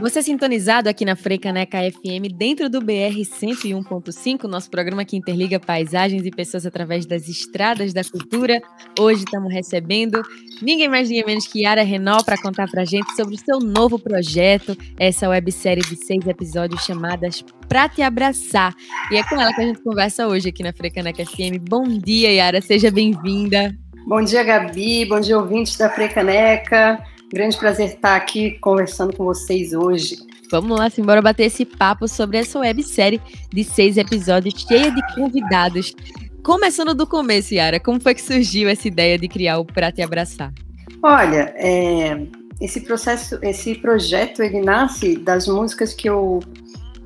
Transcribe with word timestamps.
Você 0.00 0.20
é 0.20 0.22
sintonizado 0.22 0.88
aqui 0.88 1.04
na 1.04 1.16
Freicaneca 1.16 1.78
FM, 1.78 2.32
dentro 2.32 2.70
do 2.70 2.80
BR 2.80 3.18
101.5, 3.20 4.44
nosso 4.44 4.70
programa 4.70 5.04
que 5.04 5.16
interliga 5.16 5.58
paisagens 5.58 6.24
e 6.24 6.30
pessoas 6.30 6.64
através 6.64 7.04
das 7.04 7.28
estradas 7.28 7.92
da 7.92 8.04
cultura. 8.04 8.60
Hoje 8.98 9.24
estamos 9.24 9.52
recebendo 9.52 10.22
ninguém 10.62 10.88
mais, 10.88 11.08
ninguém 11.08 11.26
menos 11.26 11.48
que 11.48 11.62
Yara 11.62 11.82
Renol 11.82 12.22
para 12.22 12.40
contar 12.40 12.70
para 12.70 12.84
gente 12.84 13.10
sobre 13.16 13.34
o 13.34 13.38
seu 13.38 13.58
novo 13.58 13.98
projeto, 13.98 14.76
essa 14.98 15.28
websérie 15.28 15.82
de 15.82 15.96
seis 15.96 16.24
episódios 16.26 16.84
chamadas 16.84 17.44
Pra 17.68 17.88
Te 17.88 18.00
Abraçar. 18.00 18.74
E 19.10 19.16
é 19.16 19.24
com 19.24 19.40
ela 19.40 19.52
que 19.52 19.60
a 19.60 19.66
gente 19.66 19.82
conversa 19.82 20.28
hoje 20.28 20.48
aqui 20.48 20.62
na 20.62 20.72
Freicaneca 20.72 21.24
FM. 21.24 21.58
Bom 21.68 21.84
dia, 21.88 22.30
Yara, 22.32 22.60
seja 22.60 22.88
bem-vinda. 22.90 23.74
Bom 24.06 24.22
dia, 24.22 24.44
Gabi. 24.44 25.04
Bom 25.06 25.20
dia, 25.20 25.36
ouvintes 25.36 25.76
da 25.76 25.90
Frecaneca. 25.90 26.98
Grande 27.30 27.58
prazer 27.58 27.88
estar 27.88 28.16
aqui 28.16 28.52
conversando 28.58 29.14
com 29.14 29.22
vocês 29.22 29.74
hoje. 29.74 30.16
Vamos 30.50 30.78
lá, 30.78 30.88
simbora 30.88 31.20
bater 31.20 31.44
esse 31.44 31.62
papo 31.62 32.08
sobre 32.08 32.38
essa 32.38 32.58
websérie 32.58 33.20
de 33.52 33.62
seis 33.62 33.98
episódios 33.98 34.54
cheia 34.58 34.90
de 34.90 35.14
convidados. 35.14 35.94
Começando 36.42 36.94
do 36.94 37.06
começo, 37.06 37.52
Yara, 37.52 37.78
como 37.78 38.00
foi 38.00 38.14
que 38.14 38.22
surgiu 38.22 38.66
essa 38.66 38.88
ideia 38.88 39.18
de 39.18 39.28
criar 39.28 39.58
o 39.58 39.64
Pra 39.66 39.92
Te 39.92 40.00
Abraçar? 40.00 40.54
Olha, 41.02 41.52
é, 41.56 42.26
esse 42.62 42.80
processo, 42.80 43.38
esse 43.42 43.74
projeto, 43.74 44.42
ele 44.42 44.62
nasce 44.62 45.14
das 45.18 45.46
músicas 45.46 45.92
que 45.92 46.08
eu 46.08 46.40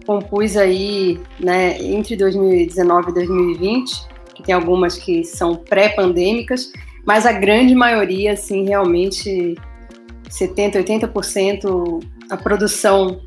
compus 0.07 0.57
aí, 0.57 1.19
né, 1.41 1.83
entre 1.83 2.15
2019 2.15 3.11
e 3.11 3.15
2020, 3.15 3.93
que 4.37 4.43
tem 4.45 4.55
algumas 4.55 4.97
que 4.97 5.25
são 5.25 5.57
pré-pandêmicas, 5.57 6.73
mas 7.05 7.27
a 7.27 7.33
grande 7.33 7.75
maioria, 7.75 8.35
assim, 8.35 8.65
realmente 8.65 9.57
70%, 10.33 10.85
80% 10.85 12.03
a 12.31 12.37
produção 12.37 13.21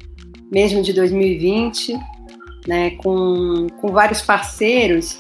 mesmo 0.52 0.82
de 0.82 0.94
2020, 0.94 1.98
né, 2.68 2.91
com, 2.91 3.68
com 3.79 3.88
vários 3.90 4.21
parceiros 4.21 5.20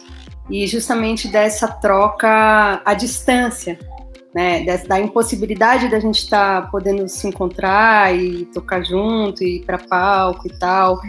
e 0.49 0.65
justamente 0.67 1.27
dessa 1.27 1.67
troca 1.67 2.81
à 2.83 2.93
distância, 2.93 3.77
né, 4.33 4.63
dessa, 4.63 4.87
da 4.87 4.99
impossibilidade 4.99 5.89
da 5.89 5.99
gente 5.99 6.19
estar 6.19 6.63
tá 6.63 6.67
podendo 6.67 7.07
se 7.07 7.27
encontrar 7.27 8.15
e 8.15 8.45
tocar 8.45 8.83
junto, 8.83 9.43
e 9.43 9.57
ir 9.57 9.65
para 9.65 9.77
palco 9.77 10.47
e 10.47 10.57
tal, 10.57 10.99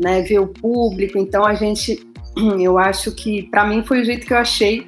né, 0.00 0.22
ver 0.22 0.40
o 0.40 0.48
público. 0.48 1.18
Então 1.18 1.44
a 1.44 1.54
gente, 1.54 2.06
eu 2.58 2.78
acho 2.78 3.12
que 3.12 3.44
para 3.44 3.66
mim 3.66 3.84
foi 3.84 4.00
o 4.00 4.04
jeito 4.04 4.26
que 4.26 4.32
eu 4.32 4.38
achei 4.38 4.86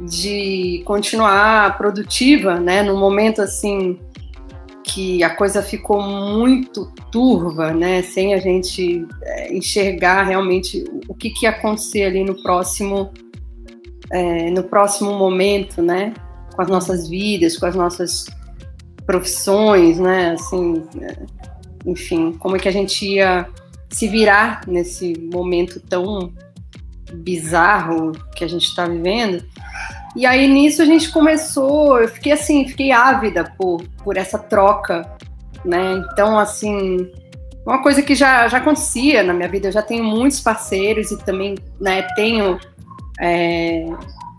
de 0.00 0.82
continuar 0.84 1.76
produtiva, 1.78 2.60
né, 2.60 2.82
no 2.82 2.96
momento 2.96 3.40
assim 3.40 3.98
que 4.86 5.22
a 5.24 5.30
coisa 5.30 5.62
ficou 5.62 6.00
muito 6.00 6.86
turva, 7.10 7.74
né, 7.74 8.02
sem 8.02 8.34
a 8.34 8.38
gente 8.38 9.04
é, 9.22 9.52
enxergar 9.52 10.22
realmente 10.22 10.84
o 11.08 11.14
que, 11.14 11.30
que 11.30 11.44
ia 11.44 11.50
acontecer 11.50 12.04
ali 12.04 12.22
no 12.22 12.40
próximo, 12.40 13.12
é, 14.12 14.48
no 14.50 14.62
próximo 14.62 15.12
momento, 15.12 15.82
né, 15.82 16.14
com 16.54 16.62
as 16.62 16.68
nossas 16.68 17.08
vidas, 17.08 17.58
com 17.58 17.66
as 17.66 17.74
nossas 17.74 18.26
profissões, 19.04 19.98
né, 19.98 20.30
assim, 20.30 20.84
é, 21.00 21.16
enfim, 21.84 22.32
como 22.38 22.54
é 22.54 22.58
que 22.60 22.68
a 22.68 22.72
gente 22.72 23.04
ia 23.04 23.48
se 23.90 24.06
virar 24.06 24.60
nesse 24.68 25.18
momento 25.32 25.80
tão 25.80 26.32
bizarro 27.12 28.12
que 28.36 28.44
a 28.44 28.48
gente 28.48 28.66
está 28.66 28.86
vivendo. 28.86 29.44
E 30.16 30.24
aí 30.24 30.48
nisso 30.48 30.80
a 30.80 30.86
gente 30.86 31.12
começou, 31.12 32.00
eu 32.00 32.08
fiquei 32.08 32.32
assim, 32.32 32.66
fiquei 32.66 32.90
ávida 32.90 33.52
por, 33.58 33.82
por 34.02 34.16
essa 34.16 34.38
troca, 34.38 35.02
né? 35.62 36.02
Então, 36.10 36.38
assim, 36.38 37.12
uma 37.66 37.82
coisa 37.82 38.00
que 38.00 38.14
já, 38.14 38.48
já 38.48 38.56
acontecia 38.56 39.22
na 39.22 39.34
minha 39.34 39.46
vida, 39.46 39.68
eu 39.68 39.72
já 39.72 39.82
tenho 39.82 40.02
muitos 40.02 40.40
parceiros 40.40 41.10
e 41.10 41.18
também 41.18 41.54
né, 41.78 42.00
tenho 42.16 42.58
é, 43.20 43.84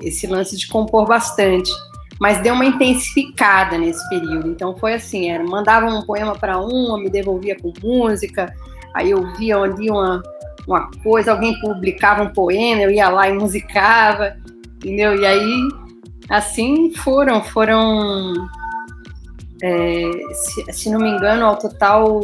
esse 0.02 0.26
lance 0.26 0.58
de 0.58 0.68
compor 0.68 1.06
bastante. 1.06 1.72
Mas 2.20 2.42
deu 2.42 2.56
uma 2.56 2.66
intensificada 2.66 3.78
nesse 3.78 4.08
período. 4.10 4.50
Então 4.50 4.76
foi 4.78 4.96
assim, 4.96 5.30
era, 5.30 5.44
mandava 5.44 5.86
um 5.86 6.02
poema 6.02 6.34
para 6.34 6.58
uma, 6.58 6.98
me 6.98 7.12
devolvia 7.12 7.56
com 7.56 7.72
música, 7.84 8.52
aí 8.96 9.12
eu 9.12 9.32
via 9.36 9.58
ali 9.58 9.92
uma, 9.92 10.24
uma 10.68 10.90
coisa, 11.04 11.34
alguém 11.34 11.60
publicava 11.60 12.24
um 12.24 12.34
poema, 12.34 12.82
eu 12.82 12.90
ia 12.90 13.10
lá 13.10 13.30
e 13.30 13.34
musicava 13.34 14.36
entendeu? 14.78 15.16
E 15.16 15.26
aí, 15.26 15.68
assim 16.30 16.92
foram, 16.94 17.44
foram, 17.44 18.48
é, 19.62 20.12
se, 20.34 20.74
se, 20.74 20.90
não 20.90 21.00
me 21.00 21.10
engano, 21.10 21.46
ao 21.46 21.58
total 21.58 22.22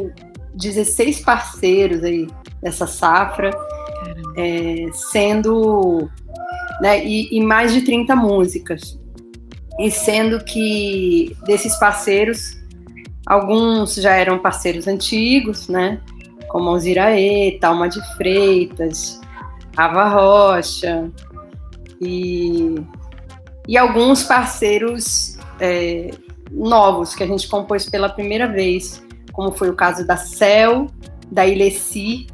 16 0.55 1.21
parceiros 1.21 2.03
aí 2.03 2.27
dessa 2.61 2.87
safra, 2.87 3.51
é, 4.37 4.87
sendo, 4.93 6.09
né, 6.81 7.05
e, 7.05 7.35
e 7.35 7.43
mais 7.43 7.73
de 7.73 7.81
30 7.81 8.15
músicas. 8.15 8.99
E 9.79 9.89
sendo 9.89 10.43
que 10.43 11.35
desses 11.45 11.75
parceiros, 11.79 12.57
alguns 13.25 13.95
já 13.95 14.13
eram 14.13 14.37
parceiros 14.37 14.87
antigos, 14.87 15.67
né? 15.67 15.99
Como 16.47 16.69
Alziraê, 16.69 17.57
Talma 17.59 17.89
de 17.89 17.99
Freitas, 18.15 19.19
Ava 19.75 20.07
Rocha, 20.07 21.11
e, 22.01 22.75
e 23.67 23.77
alguns 23.77 24.23
parceiros 24.23 25.37
é, 25.59 26.11
novos 26.51 27.15
que 27.15 27.23
a 27.23 27.27
gente 27.27 27.47
compôs 27.47 27.89
pela 27.89 28.09
primeira 28.09 28.47
vez, 28.47 29.03
como 29.31 29.51
foi 29.51 29.69
o 29.69 29.75
caso 29.75 30.05
da 30.05 30.17
Cel, 30.17 30.87
da 31.31 31.45
Ileci 31.45 32.27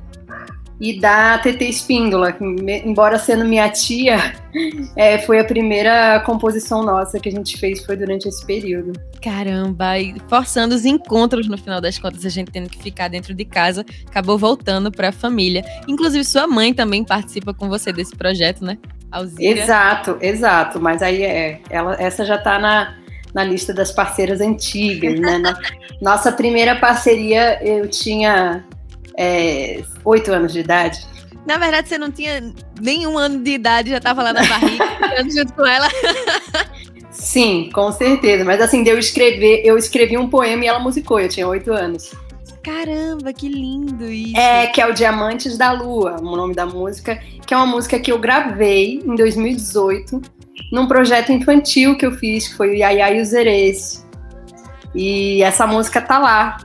e 0.80 0.98
da 1.00 1.38
TT 1.40 1.66
Espíndola, 1.66 2.32
que, 2.32 2.44
embora 2.86 3.20
sendo 3.20 3.44
minha 3.44 3.70
tia, 3.70 4.34
é, 4.96 5.18
foi 5.20 5.40
a 5.40 5.44
primeira 5.44 6.22
composição 6.22 6.84
nossa 6.84 7.20
que 7.20 7.28
a 7.28 7.32
gente 7.32 7.58
fez 7.58 7.86
foi 7.86 7.98
durante 7.98 8.28
esse 8.30 8.46
período. 8.46 8.94
Caramba, 9.22 10.00
e 10.00 10.16
forçando 10.30 10.74
os 10.74 10.86
encontros 10.86 11.48
no 11.48 11.58
final 11.58 11.82
das 11.82 12.00
contas, 12.00 12.26
a 12.26 12.30
gente 12.30 12.52
tendo 12.52 12.70
que 12.70 12.82
ficar 12.82 13.10
dentro 13.10 13.34
de 13.34 13.44
casa, 13.44 13.86
acabou 14.08 14.38
voltando 14.38 14.90
para 14.90 15.10
a 15.10 15.12
família. 15.12 15.66
Inclusive 15.88 16.24
sua 16.24 16.48
mãe 16.48 16.74
também 16.74 17.04
participa 17.04 17.54
com 17.54 17.68
você 17.68 17.92
desse 17.92 18.16
projeto, 18.16 18.64
né? 18.64 18.78
Alzira. 19.12 19.60
Exato, 19.60 20.18
exato. 20.22 20.80
Mas 20.80 21.02
aí 21.02 21.24
é, 21.24 21.60
ela, 21.70 21.96
essa 22.00 22.26
já 22.26 22.36
está 22.36 22.60
na, 22.60 22.96
na 23.34 23.44
lista 23.44 23.74
das 23.74 23.92
parceiras 23.92 24.42
antigas, 24.42 25.20
né? 25.20 25.38
Na, 25.38 25.58
nossa 26.02 26.32
primeira 26.32 26.76
parceria 26.76 27.60
eu 27.64 27.88
tinha 27.88 28.64
é, 29.18 29.82
oito 30.06 30.32
anos 30.32 30.54
de 30.54 30.60
idade. 30.60 31.06
Na 31.46 31.58
verdade, 31.58 31.90
você 31.90 31.98
não 31.98 32.12
tinha 32.12 32.54
nenhum 32.80 33.18
ano 33.18 33.42
de 33.42 33.52
idade, 33.52 33.90
já 33.90 33.98
estava 33.98 34.22
lá 34.22 34.34
na 34.34 34.46
barriga, 34.46 34.86
junto 35.34 35.54
com 35.54 35.66
ela. 35.66 35.88
Sim, 37.10 37.70
com 37.74 37.92
certeza. 37.92 38.46
Mas 38.46 38.62
assim, 38.62 38.84
de 38.84 38.92
eu 38.92 39.00
escrever, 39.00 39.62
eu 39.66 39.78
escrevi 39.78 40.18
um 40.18 40.30
poema 40.30 40.64
e 40.64 40.68
ela 40.68 40.80
musicou, 40.80 41.20
eu 41.20 41.28
tinha 41.28 41.48
oito 41.48 41.74
anos. 41.74 42.12
Caramba, 42.64 43.32
que 43.32 43.48
lindo 43.48 44.06
isso. 44.06 44.38
É, 44.38 44.68
que 44.68 44.82
é 44.82 44.88
o 44.88 44.94
Diamantes 44.94 45.58
da 45.58 45.72
Lua, 45.72 46.18
o 46.20 46.36
nome 46.36 46.54
da 46.54 46.66
música, 46.66 47.16
que 47.46 47.54
é 47.54 47.58
uma 47.58 47.66
música 47.66 48.00
que 48.00 48.12
eu 48.12 48.20
gravei 48.20 49.00
em 49.00 49.16
2018 49.16 50.22
num 50.72 50.88
projeto 50.88 51.32
infantil 51.32 51.98
que 51.98 52.06
eu 52.06 52.12
fiz, 52.12 52.48
que 52.48 52.56
foi 52.56 52.72
o 52.72 52.74
Yaya 52.74 53.16
e 53.16 53.22
o 53.22 53.26
Zerês. 53.26 54.06
E 54.94 55.42
essa 55.42 55.66
música 55.66 56.02
tá 56.02 56.20
lá. 56.20 56.58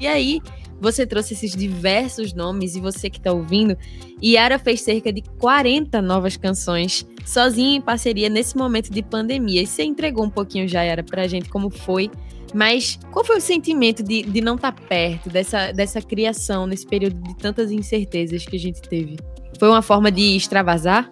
E 0.00 0.06
aí, 0.06 0.40
você 0.80 1.06
trouxe 1.06 1.34
esses 1.34 1.52
diversos 1.52 2.32
nomes 2.32 2.76
e 2.76 2.80
você 2.80 3.08
que 3.08 3.18
está 3.18 3.32
ouvindo, 3.32 3.76
Yara 4.22 4.58
fez 4.58 4.82
cerca 4.82 5.12
de 5.12 5.22
40 5.38 6.02
novas 6.02 6.36
canções 6.36 7.06
sozinha 7.24 7.76
em 7.76 7.80
parceria 7.80 8.28
nesse 8.28 8.56
momento 8.56 8.90
de 8.90 9.02
pandemia. 9.02 9.62
E 9.62 9.66
você 9.66 9.84
entregou 9.84 10.24
um 10.24 10.30
pouquinho 10.30 10.68
já, 10.68 10.82
Yara, 10.82 11.02
pra 11.02 11.26
gente 11.26 11.48
como 11.48 11.70
foi 11.70 12.10
mas 12.56 12.98
qual 13.12 13.22
foi 13.22 13.36
o 13.36 13.40
sentimento 13.40 14.02
de, 14.02 14.22
de 14.22 14.40
não 14.40 14.54
estar 14.54 14.72
tá 14.72 14.82
perto 14.88 15.28
dessa, 15.28 15.72
dessa 15.72 16.00
criação 16.00 16.66
nesse 16.66 16.86
período 16.86 17.22
de 17.22 17.36
tantas 17.36 17.70
incertezas 17.70 18.46
que 18.46 18.56
a 18.56 18.58
gente 18.58 18.80
teve? 18.80 19.18
Foi 19.58 19.68
uma 19.68 19.82
forma 19.82 20.10
de 20.10 20.34
extravasar? 20.34 21.10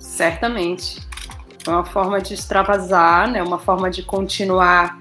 Certamente. 0.00 1.00
Foi 1.64 1.72
uma 1.72 1.84
forma 1.84 2.20
de 2.20 2.34
extravasar, 2.34 3.30
né? 3.30 3.40
uma 3.44 3.60
forma 3.60 3.88
de 3.90 4.02
continuar 4.02 4.98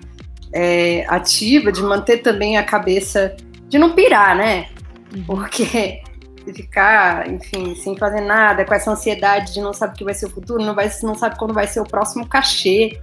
é, 0.54 1.04
ativa, 1.08 1.72
de 1.72 1.82
manter 1.82 2.20
também 2.20 2.58
a 2.58 2.64
cabeça, 2.64 3.36
de 3.68 3.80
não 3.80 3.94
pirar, 3.94 4.36
né? 4.36 4.68
Uhum. 5.16 5.24
Porque 5.24 6.00
ficar, 6.54 7.28
enfim, 7.28 7.74
sem 7.74 7.98
fazer 7.98 8.22
nada, 8.22 8.64
com 8.66 8.74
essa 8.76 8.92
ansiedade 8.92 9.52
de 9.56 9.62
não 9.62 9.74
saber 9.74 9.94
o 9.94 9.98
que 9.98 10.04
vai 10.04 10.14
ser 10.14 10.28
o 10.28 10.30
futuro, 10.30 10.64
não, 10.64 10.76
vai, 10.76 10.92
não 11.02 11.16
sabe 11.16 11.40
quando 11.40 11.56
vai 11.56 11.66
ser 11.66 11.80
o 11.80 11.86
próximo 11.86 12.28
cachê, 12.28 13.02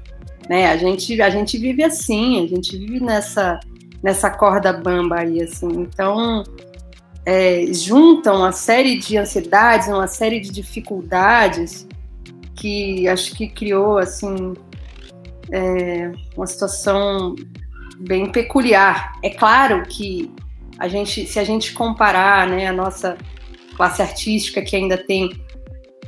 né? 0.49 0.69
A 0.69 0.77
gente, 0.77 1.21
a 1.21 1.31
gente 1.31 1.59
vive 1.59 1.83
assim, 1.83 2.45
a 2.45 2.49
gente 2.49 2.77
vive 2.77 3.01
nessa, 3.01 3.61
nessa 4.03 4.31
corda 4.31 4.73
bamba 4.73 5.21
aí, 5.21 5.43
assim. 5.43 5.69
Então, 5.69 6.43
é, 7.27 7.67
juntam 7.73 8.37
uma 8.37 8.53
série 8.53 8.99
de 8.99 9.17
ansiedades, 9.17 9.89
uma 9.89 10.07
série 10.07 10.41
de 10.41 10.51
dificuldades 10.51 11.87
que 12.57 13.07
acho 13.07 13.37
que 13.37 13.49
criou, 13.49 13.99
assim, 13.99 14.55
é, 15.51 16.11
uma 16.37 16.47
situação 16.47 17.37
bem 18.01 18.31
peculiar. 18.31 19.13
É 19.23 19.31
claro 19.31 19.85
que 19.87 20.33
a 20.79 20.89
gente, 20.89 21.27
se 21.27 21.39
a 21.39 21.45
gente 21.45 21.73
comparar, 21.73 22.49
né, 22.49 22.67
a 22.67 22.73
nossa 22.73 23.17
classe 23.77 24.03
artística 24.03 24.63
que 24.63 24.75
ainda 24.75 24.97
tem 24.97 25.31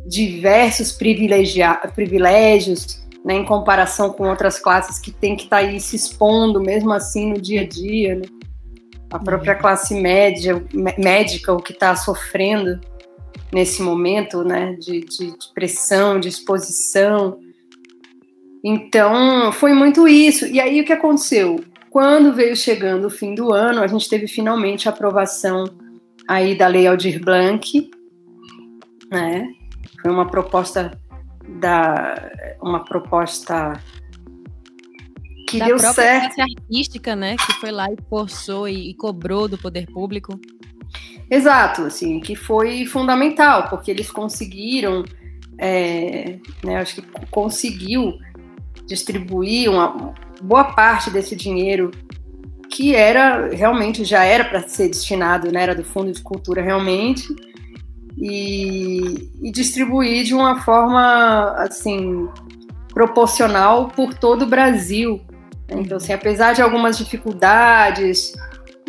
diversos 0.07 0.93
privilégios, 0.93 3.00
né, 3.25 3.35
em 3.35 3.45
comparação 3.45 4.11
com 4.13 4.29
outras 4.29 4.59
classes 4.59 4.99
que 4.99 5.11
tem 5.11 5.37
que 5.37 5.45
estar 5.45 5.61
tá 5.61 5.67
aí 5.67 5.81
se 5.81 5.97
expondo 5.97 6.61
mesmo 6.61 6.93
assim 6.93 7.33
no 7.33 7.41
dia 7.41 7.63
a 7.63 7.67
dia, 7.67 8.17
né? 8.17 8.23
a 9.11 9.19
própria 9.19 9.55
uhum. 9.55 9.61
classe 9.61 9.95
média, 9.95 10.65
médica, 10.97 11.53
o 11.53 11.61
que 11.61 11.73
está 11.73 11.97
sofrendo 11.97 12.81
nesse 13.53 13.83
momento, 13.83 14.45
né, 14.45 14.75
de, 14.75 15.01
de, 15.01 15.37
de 15.37 15.53
pressão, 15.53 16.21
de 16.21 16.29
exposição. 16.29 17.41
Então, 18.63 19.51
foi 19.53 19.73
muito 19.73 20.07
isso. 20.07 20.47
E 20.47 20.61
aí, 20.61 20.81
o 20.81 20.85
que 20.85 20.93
aconteceu? 20.93 21.65
Quando 21.91 22.33
veio 22.33 22.55
chegando 22.55 23.07
o 23.07 23.11
fim 23.11 23.35
do 23.35 23.53
ano, 23.53 23.83
a 23.83 23.87
gente 23.89 24.09
teve 24.09 24.29
finalmente 24.29 24.89
a 24.89 24.93
aprovação 24.93 25.65
aí 26.29 26.57
da 26.57 26.69
Lei 26.69 26.87
Aldir 26.87 27.21
Blanc, 27.21 27.91
né? 29.11 29.49
Foi 30.01 30.13
uma 30.13 30.31
proposta 30.31 30.97
da 31.59 32.31
uma 32.63 32.85
proposta 32.85 33.81
que 35.49 35.59
da 35.59 35.67
deu 35.67 35.79
certo. 35.79 36.41
artística, 36.41 37.17
né? 37.17 37.37
Que 37.37 37.53
foi 37.55 37.71
lá 37.71 37.87
e 37.91 37.97
forçou 38.09 38.69
e, 38.69 38.91
e 38.91 38.95
cobrou 38.95 39.49
do 39.49 39.59
poder 39.59 39.87
público. 39.87 40.39
Exato, 41.31 41.83
assim, 41.83 42.21
que 42.21 42.35
foi 42.35 42.85
fundamental, 42.87 43.69
porque 43.69 43.91
eles 43.91 44.11
conseguiram, 44.11 45.05
é, 45.59 46.39
né, 46.65 46.77
acho 46.79 46.97
que 46.97 47.03
conseguiu 47.31 48.19
distribuir 48.87 49.71
uma 49.71 50.13
boa 50.43 50.65
parte 50.65 51.09
desse 51.11 51.37
dinheiro 51.37 51.93
que 52.69 52.95
era 52.95 53.49
realmente 53.49 54.05
já 54.05 54.25
era 54.25 54.45
para 54.45 54.67
ser 54.69 54.89
destinado, 54.89 55.53
né, 55.53 55.63
era 55.63 55.75
do 55.75 55.85
Fundo 55.85 56.11
de 56.11 56.21
Cultura 56.21 56.63
realmente, 56.63 57.29
e, 58.21 59.31
e 59.43 59.51
distribuir 59.51 60.25
de 60.25 60.35
uma 60.35 60.61
forma 60.61 61.55
assim 61.57 62.29
proporcional 62.93 63.89
por 63.89 64.15
todo 64.15 64.43
o 64.43 64.47
Brasil. 64.47 65.21
Então, 65.69 65.97
assim, 65.97 66.13
apesar 66.13 66.53
de 66.53 66.61
algumas 66.61 66.99
dificuldades 66.99 68.35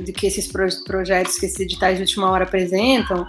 de 0.03 0.11
que 0.11 0.27
esses 0.27 0.51
projetos, 0.83 1.37
que 1.37 1.45
esses 1.45 1.59
editais 1.59 1.95
de 1.97 2.03
última 2.03 2.29
hora 2.29 2.43
apresentam, 2.43 3.25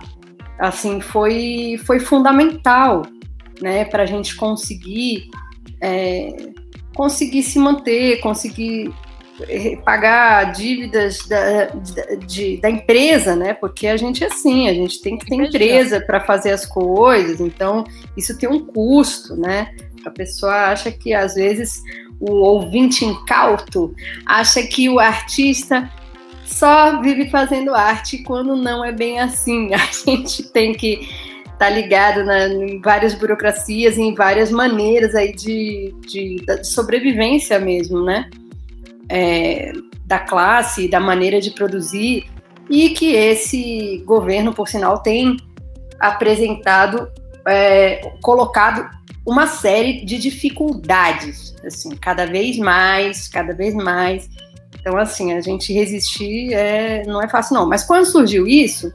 assim, 0.59 1.01
foi, 1.01 1.79
foi 1.85 2.01
fundamental, 2.01 3.03
né, 3.61 3.85
para 3.85 4.05
a 4.05 4.07
gente 4.07 4.35
conseguir 4.35 5.31
é, 5.81 6.53
conseguir 6.95 7.43
se 7.43 7.59
manter, 7.59 8.21
conseguir 8.21 8.93
pagar 9.85 10.53
dívidas 10.53 11.27
da, 11.27 11.67
de, 12.27 12.59
da 12.59 12.71
empresa, 12.71 13.35
né? 13.35 13.55
Porque 13.55 13.87
a 13.87 13.97
gente 13.97 14.23
é 14.23 14.27
assim, 14.27 14.69
a 14.69 14.75
gente 14.75 15.01
tem 15.01 15.17
que 15.17 15.27
ter 15.27 15.37
empresa 15.37 16.01
para 16.01 16.21
fazer 16.21 16.51
as 16.51 16.67
coisas, 16.67 17.41
então 17.41 17.85
isso 18.17 18.37
tem 18.37 18.49
um 18.49 18.65
custo, 18.67 19.37
né? 19.37 19.75
A 20.05 20.11
pessoa 20.11 20.71
acha 20.71 20.91
que 20.91 21.15
às 21.15 21.35
vezes 21.35 21.81
o 22.21 22.33
ouvinte 22.33 23.05
incauto 23.05 23.95
acha 24.27 24.63
que 24.63 24.89
o 24.89 24.99
artista 25.01 25.91
só 26.45 27.01
vive 27.01 27.31
fazendo 27.31 27.75
arte 27.75 28.19
quando 28.19 28.55
não 28.55 28.85
é 28.85 28.93
bem 28.93 29.19
assim. 29.19 29.73
A 29.75 29.79
gente 29.79 30.45
tem 30.45 30.73
que 30.75 31.09
estar 31.45 31.57
tá 31.59 31.71
ligado 31.71 32.25
na, 32.25 32.49
em 32.49 32.81
várias 32.81 33.15
burocracias, 33.15 33.97
em 33.97 34.15
várias 34.15 34.51
maneiras 34.51 35.15
aí 35.15 35.33
de, 35.33 35.95
de, 36.01 36.37
de 36.37 36.65
sobrevivência 36.65 37.59
mesmo, 37.59 38.05
né? 38.05 38.29
É, 39.15 39.73
da 40.07 40.19
classe, 40.19 40.89
da 40.89 40.99
maneira 40.99 41.41
de 41.41 41.51
produzir, 41.51 42.25
e 42.69 42.91
que 42.91 43.15
esse 43.15 44.03
governo, 44.07 44.55
por 44.55 44.69
sinal, 44.69 44.99
tem 45.03 45.37
apresentado, 46.01 47.11
é, 47.47 48.13
colocado 48.23 48.89
uma 49.27 49.47
série 49.47 50.05
de 50.05 50.19
dificuldades, 50.19 51.55
assim, 51.65 51.91
cada 51.97 52.27
vez 52.27 52.59
mais, 52.59 53.29
cada 53.29 53.55
vez 53.55 53.75
mais. 53.75 54.29
Então, 54.81 54.97
assim, 54.97 55.33
a 55.33 55.41
gente 55.41 55.73
resistir 55.73 56.53
é, 56.53 57.05
não 57.07 57.23
é 57.23 57.29
fácil, 57.29 57.55
não. 57.55 57.69
Mas 57.69 57.85
quando 57.85 58.07
surgiu 58.07 58.47
isso, 58.47 58.93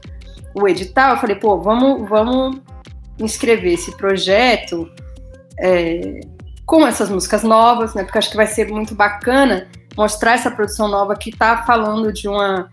o 0.54 0.68
edital, 0.68 1.12
eu 1.12 1.20
falei, 1.20 1.36
pô, 1.36 1.58
vamos, 1.58 2.08
vamos 2.08 2.60
inscrever 3.18 3.74
esse 3.74 3.96
projeto 3.96 4.90
é, 5.58 6.20
com 6.66 6.86
essas 6.86 7.08
músicas 7.08 7.42
novas, 7.42 7.94
né? 7.94 8.04
Porque 8.04 8.18
acho 8.18 8.30
que 8.30 8.36
vai 8.36 8.46
ser 8.46 8.68
muito 8.68 8.94
bacana 8.94 9.66
mostrar 9.98 10.34
essa 10.34 10.48
produção 10.48 10.86
nova 10.86 11.16
que 11.16 11.30
está 11.30 11.64
falando 11.64 12.12
de 12.12 12.28
uma 12.28 12.70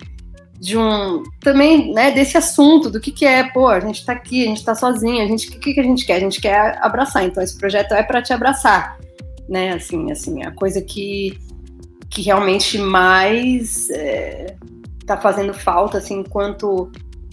de 0.59 0.77
um 0.77 1.23
também 1.41 1.91
né 1.91 2.11
desse 2.11 2.37
assunto 2.37 2.87
do 2.87 2.99
que 2.99 3.11
que 3.11 3.25
é 3.25 3.49
pô 3.49 3.67
a 3.67 3.79
gente 3.79 3.99
está 3.99 4.13
aqui 4.13 4.43
a 4.43 4.47
gente 4.47 4.59
está 4.59 4.75
sozinho 4.75 5.23
a 5.23 5.27
gente 5.27 5.49
o 5.49 5.59
que 5.59 5.73
que 5.73 5.79
a 5.79 5.83
gente 5.83 6.05
quer? 6.05 6.17
A 6.17 6.19
gente 6.19 6.39
quer 6.39 6.77
abraçar 6.81 7.25
então 7.25 7.41
esse 7.41 7.57
projeto 7.57 7.93
é 7.95 8.03
para 8.03 8.21
te 8.21 8.31
abraçar 8.31 8.99
né 9.49 9.73
assim 9.73 10.11
assim 10.11 10.43
a 10.43 10.51
coisa 10.51 10.79
que 10.83 11.39
que 12.11 12.21
realmente 12.21 12.77
mais 12.77 13.89
está 13.89 13.99
é, 13.99 14.55
tá 15.07 15.17
fazendo 15.17 15.51
falta 15.51 15.97
assim 15.97 16.19
enquanto 16.19 16.91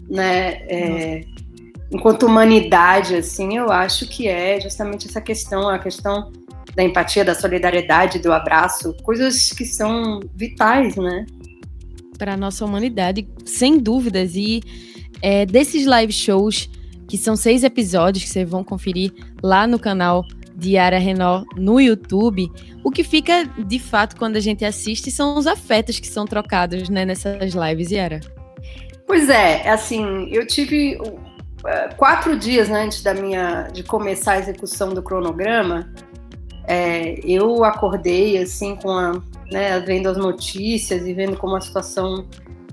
né 0.09 0.63
é, 0.69 1.21
enquanto 1.93 2.25
humanidade 2.25 3.15
assim 3.15 3.59
eu 3.59 3.71
acho 3.71 4.09
que 4.09 4.27
é 4.27 4.59
justamente 4.59 5.07
essa 5.07 5.21
questão 5.21 5.69
a 5.69 5.79
questão 5.79 6.33
da 6.75 6.83
empatia 6.83 7.25
da 7.25 7.35
solidariedade 7.35 8.19
do 8.19 8.33
abraço 8.33 8.95
coisas 9.03 9.51
que 9.51 9.65
são 9.65 10.21
vitais 10.35 10.97
né 10.97 11.27
para 12.23 12.35
a 12.35 12.37
nossa 12.37 12.65
humanidade, 12.65 13.27
sem 13.45 13.81
dúvidas. 13.81 14.37
E 14.37 14.63
é, 15.21 15.45
desses 15.45 15.87
live 15.87 16.13
shows, 16.13 16.71
que 17.09 17.19
são 17.19 17.35
seis 17.35 17.65
episódios 17.65 18.23
que 18.23 18.31
vocês 18.31 18.49
vão 18.49 18.63
conferir 18.63 19.13
lá 19.43 19.67
no 19.67 19.77
canal 19.77 20.25
de 20.55 20.77
Yara 20.77 20.99
Renault 20.99 21.45
no 21.57 21.81
YouTube, 21.81 22.49
o 22.85 22.93
que 22.93 23.03
fica 23.03 23.45
de 23.67 23.81
fato 23.81 24.15
quando 24.15 24.37
a 24.37 24.41
gente 24.41 24.65
assiste 24.65 25.11
são 25.11 25.37
os 25.37 25.49
afetos 25.49 25.99
que 25.99 26.07
são 26.07 26.25
trocados 26.25 26.89
né, 26.89 27.05
nessas 27.05 27.55
lives, 27.55 27.91
Yara. 27.91 28.21
Pois 29.05 29.29
é, 29.29 29.69
assim, 29.69 30.29
eu 30.31 30.47
tive 30.47 30.97
uh, 30.97 31.97
quatro 31.97 32.39
dias 32.39 32.69
né, 32.69 32.85
antes 32.85 33.03
da 33.03 33.15
minha 33.15 33.69
de 33.73 33.83
começar 33.83 34.35
a 34.35 34.39
execução 34.39 34.95
do 34.95 35.03
cronograma, 35.03 35.93
é, 36.67 37.19
eu 37.25 37.65
acordei 37.65 38.39
assim 38.39 38.77
com 38.77 38.91
a 38.91 39.21
né, 39.53 39.79
vendo 39.81 40.09
as 40.09 40.17
notícias 40.17 41.07
e 41.07 41.13
vendo 41.13 41.37
como 41.37 41.55
a 41.55 41.61
situação 41.61 42.27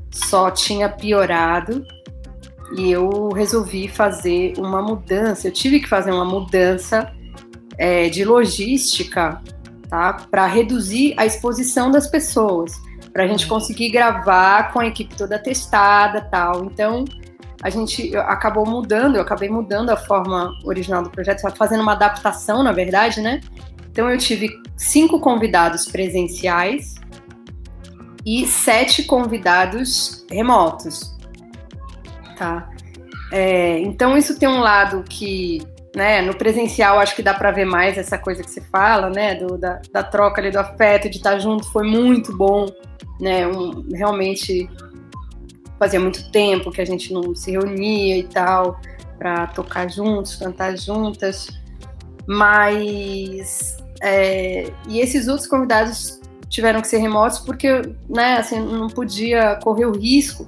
só 0.10 0.50
tinha 0.50 0.90
piorado. 0.90 1.86
E 2.78 2.92
eu 2.92 3.30
resolvi 3.30 3.88
fazer 3.88 4.54
uma 4.58 4.82
mudança. 4.82 5.48
Eu 5.48 5.52
tive 5.52 5.80
que 5.80 5.90
fazer 5.90 6.12
uma 6.12 6.26
mudança 6.26 7.12
é, 7.78 8.08
de 8.10 8.24
logística, 8.24 9.42
tá? 9.90 10.14
Para 10.30 10.46
reduzir 10.46 11.14
a 11.18 11.26
exposição 11.26 11.92
das 11.92 12.08
pessoas, 12.08 12.72
para 13.12 13.24
a 13.24 13.28
gente 13.28 13.48
conseguir 13.48 13.90
gravar 13.90 14.72
com 14.72 14.80
a 14.80 14.86
equipe 14.86 15.16
toda 15.16 15.40
testada, 15.40 16.22
tal. 16.22 16.66
Então 16.66 17.06
a 17.62 17.70
gente 17.70 18.16
acabou 18.16 18.66
mudando, 18.66 19.16
eu 19.16 19.22
acabei 19.22 19.50
mudando 19.50 19.90
a 19.90 19.98
forma 19.98 20.54
original 20.64 21.04
do 21.04 21.10
projeto, 21.10 21.42
fazendo 21.58 21.82
uma 21.82 21.92
adaptação, 21.94 22.64
na 22.64 22.72
verdade, 22.72 23.20
né? 23.20 23.42
Então 23.92 24.10
eu 24.10 24.18
tive 24.18 24.50
cinco 24.78 25.20
convidados 25.20 25.86
presenciais 25.86 26.96
e 28.26 28.46
sete 28.46 29.04
convidados 29.04 30.26
remotos, 30.30 31.18
tá? 32.38 32.70
É, 33.32 33.80
então 33.80 34.18
isso 34.18 34.38
tem 34.40 34.50
um 34.50 34.60
lado 34.60 35.04
que, 35.08 35.62
né, 35.96 36.22
no 36.22 36.36
presencial 36.36 37.00
acho 37.00 37.16
que 37.16 37.22
dá 37.22 37.34
para 37.34 37.52
ver 37.52 37.66
mais 37.66 37.98
essa 37.98 38.18
coisa 38.18 38.44
que 38.44 38.50
você 38.50 38.62
fala, 38.62 39.10
né, 39.10 39.36
do, 39.36 39.58
da, 39.58 39.82
da 39.92 40.04
troca 40.04 40.42
ali 40.42 40.52
do 40.52 40.60
afeto, 40.60 41.10
de 41.10 41.18
estar 41.18 41.40
junto, 41.40 41.70
foi 41.72 41.86
muito 41.86 42.36
bom, 42.36 42.66
né, 43.20 43.48
um, 43.48 43.88
realmente 43.94 44.70
fazia 45.78 46.00
muito 46.00 46.30
tempo 46.32 46.72
que 46.72 46.82
a 46.82 46.86
gente 46.86 47.14
não 47.14 47.34
se 47.34 47.52
reunia 47.52 48.18
e 48.18 48.24
tal 48.24 48.80
para 49.18 49.48
tocar 49.48 49.90
juntos, 49.90 50.36
cantar 50.36 50.78
juntas, 50.78 51.50
mas 52.30 53.76
é, 54.04 54.72
e 54.88 55.00
esses 55.00 55.28
outros 55.28 55.48
convidados 55.48 56.20
tiveram 56.48 56.80
que 56.80 56.88
ser 56.88 57.00
remotos 57.00 57.40
porque, 57.40 57.82
né, 58.08 58.38
assim, 58.38 58.60
não 58.60 58.88
podia 58.88 59.56
correr 59.64 59.86
o 59.86 59.98
risco 59.98 60.46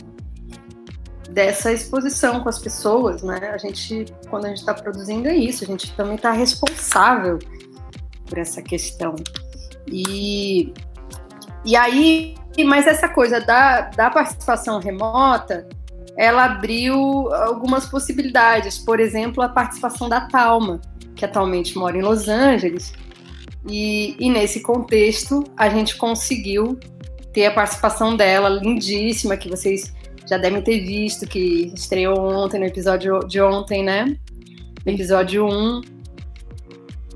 dessa 1.31 1.71
exposição 1.71 2.41
com 2.41 2.49
as 2.49 2.59
pessoas, 2.59 3.23
né? 3.23 3.51
A 3.51 3.57
gente, 3.57 4.05
quando 4.29 4.45
a 4.45 4.49
gente 4.49 4.59
está 4.59 4.75
produzindo 4.75 5.27
é 5.27 5.35
isso, 5.35 5.63
a 5.63 5.67
gente 5.67 5.91
também 5.95 6.15
está 6.15 6.31
responsável 6.31 7.39
por 8.27 8.37
essa 8.37 8.61
questão. 8.61 9.15
E, 9.87 10.71
e 11.65 11.75
aí, 11.75 12.35
mas 12.63 12.85
essa 12.85 13.09
coisa 13.09 13.41
da, 13.41 13.81
da 13.89 14.11
participação 14.11 14.79
remota, 14.79 15.67
ela 16.15 16.45
abriu 16.45 17.33
algumas 17.33 17.87
possibilidades. 17.87 18.77
Por 18.77 18.99
exemplo, 18.99 19.41
a 19.41 19.49
participação 19.49 20.07
da 20.09 20.21
Talma, 20.27 20.79
que 21.21 21.25
atualmente 21.25 21.77
mora 21.77 21.95
em 21.95 22.01
Los 22.01 22.27
Angeles, 22.27 22.93
e, 23.69 24.15
e 24.19 24.27
nesse 24.27 24.61
contexto, 24.61 25.43
a 25.55 25.69
gente 25.69 25.95
conseguiu 25.95 26.79
ter 27.31 27.45
a 27.45 27.51
participação 27.51 28.15
dela, 28.15 28.49
lindíssima, 28.49 29.37
que 29.37 29.47
vocês 29.47 29.93
já 30.27 30.39
devem 30.39 30.63
ter 30.63 30.79
visto, 30.79 31.27
que 31.27 31.71
estreou 31.75 32.19
ontem, 32.19 32.59
no 32.59 32.65
episódio 32.65 33.19
de 33.19 33.39
ontem, 33.39 33.83
né? 33.83 34.17
Episódio 34.83 35.45
1. 35.45 35.81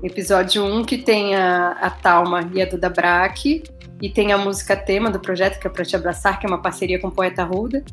Episódio 0.04 0.64
1, 0.64 0.84
que 0.84 0.98
tem 0.98 1.34
a, 1.34 1.72
a 1.72 1.90
Talma 1.90 2.48
e 2.54 2.62
a 2.62 2.64
Duda 2.64 2.88
Braque, 2.88 3.64
e 4.00 4.08
tem 4.08 4.32
a 4.32 4.38
música 4.38 4.76
tema 4.76 5.10
do 5.10 5.18
projeto, 5.18 5.58
que 5.58 5.66
é 5.66 5.70
Pra 5.70 5.84
Te 5.84 5.96
Abraçar, 5.96 6.38
que 6.38 6.46
é 6.46 6.48
uma 6.48 6.62
parceria 6.62 7.00
com 7.00 7.08
o 7.08 7.10
Poeta 7.10 7.42
Ruda. 7.42 7.84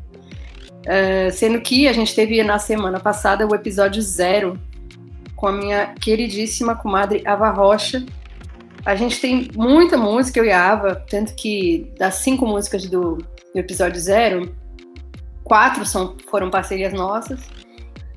Uh, 0.84 1.32
sendo 1.32 1.60
que 1.60 1.88
a 1.88 1.92
gente 1.92 2.14
teve 2.14 2.40
na 2.44 2.60
semana 2.60 3.00
passada 3.00 3.48
o 3.48 3.54
episódio 3.54 4.00
zero 4.00 4.56
com 5.44 5.48
a 5.48 5.52
minha 5.52 5.94
queridíssima 6.00 6.74
comadre 6.74 7.22
Ava 7.26 7.50
Rocha. 7.50 8.02
A 8.82 8.96
gente 8.96 9.20
tem 9.20 9.50
muita 9.54 9.98
música, 9.98 10.40
eu 10.40 10.46
e 10.46 10.50
a 10.50 10.72
Ava, 10.72 11.04
tanto 11.06 11.34
que 11.34 11.92
das 11.98 12.14
cinco 12.14 12.46
músicas 12.46 12.86
do, 12.86 13.18
do 13.18 13.58
episódio 13.58 14.00
zero, 14.00 14.56
quatro 15.42 15.84
são, 15.84 16.16
foram 16.30 16.48
parcerias 16.48 16.94
nossas. 16.94 17.42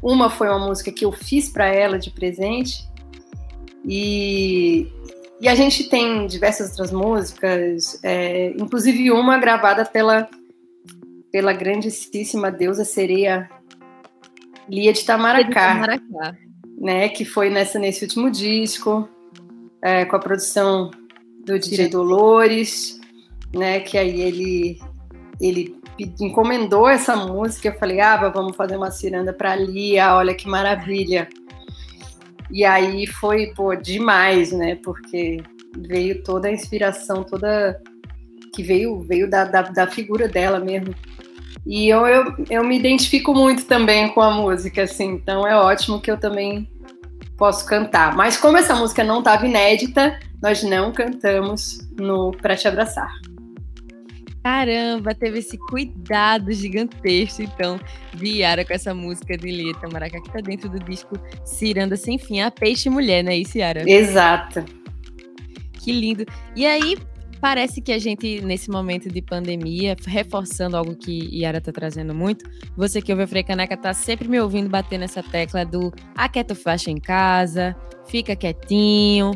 Uma 0.01 0.29
foi 0.29 0.47
uma 0.47 0.67
música 0.67 0.89
que 0.89 1.03
eu 1.03 1.11
fiz 1.11 1.49
para 1.49 1.65
ela 1.67 1.99
de 1.99 2.11
presente. 2.11 2.87
E, 3.85 4.89
e 5.41 5.49
a 5.49 5.55
gente 5.55 5.89
tem 5.89 6.27
diversas 6.27 6.69
outras 6.69 6.93
músicas, 6.93 7.99
é, 8.03 8.51
inclusive 8.51 9.11
uma 9.11 9.37
gravada 9.37 9.83
pela, 9.83 10.29
pela 11.29 11.51
grandíssima 11.51 12.49
deusa 12.49 12.85
sereia 12.85 13.49
Lia 14.69 14.93
de 14.93 15.03
Tamaracá, 15.03 15.43
de 15.43 15.53
Tamaracá. 15.53 16.46
Né, 16.77 17.09
que 17.09 17.25
foi 17.25 17.49
nessa, 17.49 17.79
nesse 17.79 18.03
último 18.03 18.29
disco, 18.29 19.09
é, 19.81 20.05
com 20.05 20.15
a 20.15 20.19
produção 20.19 20.91
do 21.43 21.57
DJ 21.57 21.87
Dolores, 21.87 22.99
né, 23.51 23.79
que 23.79 23.97
aí 23.97 24.21
ele, 24.21 24.79
ele 25.41 25.75
encomendou 26.19 26.87
essa 26.87 27.15
música, 27.15 27.69
eu 27.69 27.79
falei, 27.79 27.99
ah, 27.99 28.29
vamos 28.29 28.55
fazer 28.55 28.77
uma 28.77 28.91
ciranda 28.91 29.33
para 29.33 29.55
Lia, 29.55 30.15
olha 30.15 30.35
que 30.35 30.47
maravilha. 30.47 31.27
E 32.49 32.63
aí 32.63 33.05
foi, 33.07 33.47
pô, 33.47 33.75
demais, 33.75 34.51
né? 34.51 34.75
Porque 34.83 35.37
veio 35.77 36.23
toda 36.23 36.47
a 36.47 36.51
inspiração, 36.51 37.23
toda 37.23 37.81
que 38.53 38.63
veio 38.63 38.99
veio 39.01 39.29
da, 39.29 39.43
da, 39.43 39.61
da 39.63 39.87
figura 39.87 40.27
dela 40.27 40.59
mesmo. 40.59 40.95
E 41.67 41.89
eu, 41.89 42.07
eu, 42.07 42.33
eu 42.49 42.63
me 42.63 42.79
identifico 42.79 43.33
muito 43.33 43.65
também 43.65 44.07
com 44.07 44.21
a 44.21 44.31
música, 44.31 44.83
assim, 44.83 45.11
então 45.15 45.45
é 45.45 45.53
ótimo 45.53 45.99
que 45.99 46.09
eu 46.09 46.17
também 46.17 46.65
posso 47.37 47.65
cantar. 47.65 48.15
Mas 48.15 48.37
como 48.37 48.57
essa 48.57 48.73
música 48.73 49.03
não 49.03 49.19
estava 49.19 49.45
inédita, 49.45 50.17
nós 50.41 50.63
não 50.63 50.93
cantamos 50.93 51.79
no 51.99 52.31
Pra 52.31 52.55
Te 52.55 52.69
Abraçar. 52.69 53.11
Caramba, 54.41 55.13
teve 55.13 55.39
esse 55.39 55.57
cuidado 55.57 56.53
gigantesco, 56.53 57.41
então, 57.41 57.77
de 58.13 58.37
Yara 58.37 58.63
com 58.63 58.73
essa 58.73 58.93
música 58.93 59.37
de 59.37 59.51
Lita 59.51 59.89
Maracá, 59.91 60.21
que 60.21 60.31
tá 60.31 60.39
dentro 60.39 60.69
do 60.69 60.79
disco 60.79 61.19
Ciranda 61.43 61.97
Sem 61.97 62.17
Fim, 62.17 62.39
a 62.39 62.49
Peixe 62.49 62.89
Mulher, 62.89 63.25
não 63.25 63.31
é 63.31 63.35
isso, 63.35 63.57
Yara? 63.57 63.83
Exato. 63.85 64.63
Que 65.83 65.91
lindo. 65.91 66.25
E 66.55 66.65
aí, 66.65 66.97
parece 67.39 67.81
que 67.81 67.91
a 67.91 67.99
gente, 67.99 68.41
nesse 68.41 68.69
momento 68.69 69.09
de 69.09 69.21
pandemia, 69.21 69.95
reforçando 70.05 70.77
algo 70.77 70.95
que 70.95 71.29
Yara 71.35 71.61
tá 71.61 71.71
trazendo 71.71 72.13
muito, 72.13 72.45
você 72.75 73.01
que 73.01 73.11
ouve 73.11 73.23
a 73.23 73.27
Frecaneca 73.27 73.77
tá 73.77 73.93
sempre 73.93 74.27
me 74.27 74.39
ouvindo 74.39 74.69
bater 74.69 74.97
nessa 74.97 75.23
tecla 75.23 75.65
do 75.65 75.93
aquieta 76.15 76.55
faixa 76.55 76.91
em 76.91 76.97
casa, 76.97 77.75
fica 78.07 78.35
quietinho, 78.35 79.31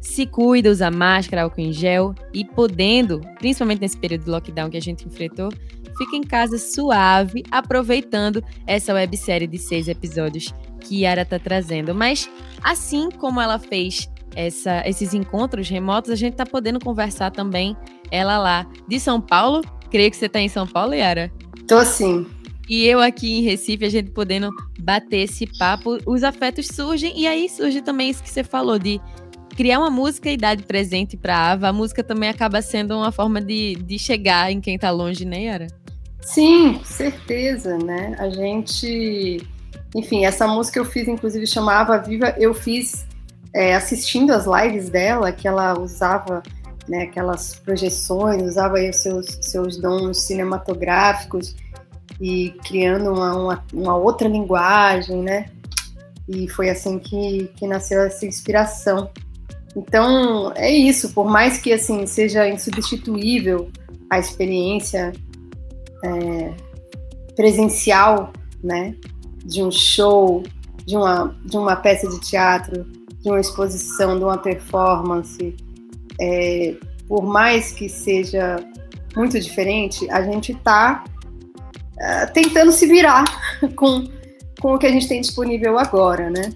se 0.00 0.26
cuida, 0.26 0.70
usa 0.70 0.90
máscara, 0.90 1.42
álcool 1.42 1.60
em 1.60 1.72
gel 1.72 2.14
e 2.32 2.44
podendo, 2.44 3.20
principalmente 3.38 3.80
nesse 3.80 3.96
período 3.96 4.24
de 4.24 4.30
lockdown 4.30 4.70
que 4.70 4.76
a 4.76 4.82
gente 4.82 5.06
enfrentou, 5.06 5.50
fica 5.96 6.16
em 6.16 6.22
casa 6.22 6.58
suave, 6.58 7.42
aproveitando 7.50 8.42
essa 8.66 8.92
websérie 8.94 9.46
de 9.46 9.58
seis 9.58 9.88
episódios 9.88 10.54
que 10.80 11.02
Yara 11.02 11.24
tá 11.24 11.38
trazendo. 11.38 11.94
Mas 11.94 12.30
assim 12.62 13.10
como 13.10 13.40
ela 13.40 13.58
fez 13.58 14.08
essa, 14.36 14.86
esses 14.86 15.14
encontros 15.14 15.68
remotos, 15.68 16.10
a 16.10 16.14
gente 16.14 16.34
tá 16.34 16.44
podendo 16.44 16.78
conversar 16.78 17.30
também 17.30 17.74
ela 18.10 18.38
lá 18.38 18.66
de 18.86 19.00
São 19.00 19.20
Paulo. 19.20 19.62
Creio 19.90 20.10
que 20.10 20.16
você 20.16 20.28
tá 20.28 20.40
em 20.40 20.48
São 20.48 20.66
Paulo, 20.66 20.94
Yara? 20.94 21.32
Tô 21.66 21.82
sim. 21.84 22.26
E 22.68 22.84
eu 22.84 23.00
aqui 23.00 23.38
em 23.38 23.42
Recife, 23.42 23.84
a 23.84 23.88
gente 23.88 24.10
podendo 24.10 24.50
bater 24.78 25.20
esse 25.20 25.46
papo, 25.58 25.98
os 26.04 26.22
afetos 26.22 26.66
surgem, 26.66 27.18
e 27.18 27.26
aí 27.26 27.48
surge 27.48 27.80
também 27.80 28.10
isso 28.10 28.22
que 28.22 28.28
você 28.28 28.44
falou 28.44 28.78
de 28.78 29.00
criar 29.56 29.78
uma 29.78 29.90
música 29.90 30.28
e 30.28 30.36
dar 30.36 30.54
de 30.54 30.64
presente 30.64 31.16
pra 31.16 31.52
Ava, 31.52 31.68
a 31.68 31.72
música 31.72 32.04
também 32.04 32.28
acaba 32.28 32.60
sendo 32.60 32.94
uma 32.94 33.10
forma 33.10 33.40
de, 33.40 33.76
de 33.76 33.98
chegar 33.98 34.52
em 34.52 34.60
quem 34.60 34.78
tá 34.78 34.90
longe, 34.90 35.24
né, 35.24 35.44
Yara? 35.44 35.66
Sim, 36.20 36.80
certeza, 36.84 37.78
né? 37.78 38.16
A 38.18 38.28
gente. 38.28 39.40
Enfim, 39.94 40.24
essa 40.24 40.46
música 40.46 40.80
eu 40.80 40.84
fiz, 40.84 41.06
inclusive, 41.06 41.46
chamava 41.46 41.96
Viva, 41.98 42.34
eu 42.36 42.52
fiz 42.52 43.06
é, 43.56 43.74
assistindo 43.74 44.32
as 44.32 44.44
lives 44.44 44.90
dela, 44.90 45.32
que 45.32 45.48
ela 45.48 45.80
usava 45.80 46.42
né, 46.86 47.04
aquelas 47.04 47.54
projeções, 47.54 48.42
usava 48.42 48.74
os 48.74 48.96
seus, 48.96 49.38
seus 49.40 49.78
dons 49.78 50.20
cinematográficos 50.20 51.56
e 52.20 52.50
criando 52.66 53.10
uma, 53.10 53.34
uma, 53.34 53.64
uma 53.72 53.96
outra 53.96 54.28
linguagem, 54.28 55.22
né? 55.22 55.46
E 56.28 56.46
foi 56.50 56.68
assim 56.68 56.98
que, 56.98 57.50
que 57.56 57.66
nasceu 57.66 58.02
essa 58.02 58.26
inspiração. 58.26 59.10
Então, 59.74 60.52
é 60.54 60.70
isso, 60.70 61.14
por 61.14 61.26
mais 61.26 61.58
que 61.58 61.72
assim 61.72 62.04
seja 62.06 62.46
insubstituível 62.46 63.70
a 64.10 64.18
experiência 64.18 65.12
é, 66.04 66.52
presencial, 67.34 68.34
né, 68.62 68.94
de 69.44 69.62
um 69.62 69.70
show, 69.70 70.42
de 70.84 70.94
uma, 70.96 71.34
de 71.44 71.56
uma 71.56 71.76
peça 71.76 72.06
de 72.08 72.20
teatro, 72.20 72.86
de 73.26 73.30
uma 73.32 73.40
exposição, 73.40 74.16
de 74.16 74.22
uma 74.22 74.38
performance, 74.38 75.56
é, 76.20 76.76
por 77.08 77.24
mais 77.24 77.72
que 77.72 77.88
seja 77.88 78.56
muito 79.16 79.38
diferente, 79.40 80.08
a 80.12 80.22
gente 80.22 80.52
está 80.52 81.02
é, 81.98 82.26
tentando 82.26 82.70
se 82.70 82.86
virar 82.86 83.24
com, 83.74 84.04
com 84.60 84.74
o 84.74 84.78
que 84.78 84.86
a 84.86 84.92
gente 84.92 85.08
tem 85.08 85.20
disponível 85.20 85.76
agora, 85.76 86.30
né? 86.30 86.52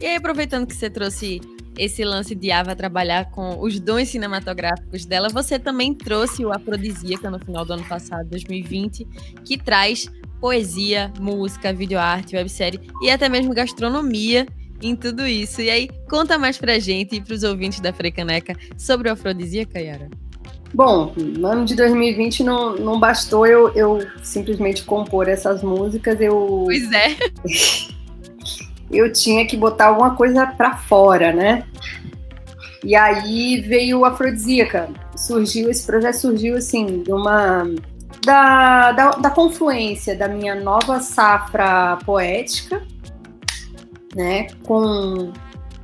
E 0.00 0.06
aí, 0.06 0.14
aproveitando 0.14 0.64
que 0.64 0.76
você 0.76 0.88
trouxe 0.88 1.40
esse 1.76 2.04
lance 2.04 2.36
de 2.36 2.52
Ava 2.52 2.76
trabalhar 2.76 3.30
com 3.32 3.58
os 3.60 3.80
dons 3.80 4.08
cinematográficos 4.08 5.04
dela, 5.04 5.28
você 5.28 5.58
também 5.58 5.92
trouxe 5.92 6.44
o 6.44 6.52
Afrodisíaca 6.52 7.30
no 7.32 7.40
final 7.40 7.64
do 7.64 7.72
ano 7.72 7.84
passado, 7.84 8.28
2020, 8.28 9.04
que 9.44 9.58
traz 9.58 10.08
poesia, 10.40 11.12
música, 11.18 11.72
videoarte, 11.72 12.36
websérie 12.36 12.80
e 13.00 13.10
até 13.10 13.28
mesmo 13.28 13.54
gastronomia 13.54 14.46
em 14.82 14.96
tudo 14.96 15.26
isso. 15.26 15.60
E 15.60 15.70
aí, 15.70 15.88
conta 16.08 16.38
mais 16.38 16.58
pra 16.58 16.78
gente 16.78 17.16
e 17.16 17.20
pros 17.20 17.42
ouvintes 17.42 17.80
da 17.80 17.92
Frecaneca 17.92 18.56
sobre 18.76 19.08
o 19.08 19.12
Afrodisíaca, 19.12 19.80
Yara. 19.80 20.08
Bom, 20.74 21.12
no 21.16 21.46
ano 21.46 21.64
de 21.64 21.74
2020 21.74 22.44
não, 22.44 22.76
não 22.76 22.98
bastou 22.98 23.46
eu, 23.46 23.68
eu 23.74 24.06
simplesmente 24.22 24.84
compor 24.84 25.28
essas 25.28 25.62
músicas, 25.62 26.18
eu... 26.20 26.62
Pois 26.64 26.90
é. 26.92 27.16
eu 28.90 29.12
tinha 29.12 29.46
que 29.46 29.56
botar 29.56 29.86
alguma 29.86 30.14
coisa 30.14 30.46
para 30.46 30.76
fora, 30.76 31.32
né? 31.32 31.64
E 32.84 32.94
aí 32.96 33.60
veio 33.60 34.00
o 34.00 34.04
Afrodisíaca. 34.04 34.88
Surgiu, 35.16 35.70
esse 35.70 35.86
projeto 35.86 36.14
surgiu 36.14 36.56
assim, 36.56 37.02
de 37.02 37.12
uma. 37.12 37.64
Da, 38.24 38.92
da, 38.92 39.10
da 39.12 39.30
confluência 39.30 40.16
da 40.16 40.28
minha 40.28 40.54
nova 40.54 41.00
safra 41.00 41.98
poética, 42.04 42.82
né? 44.14 44.48
Com 44.64 45.32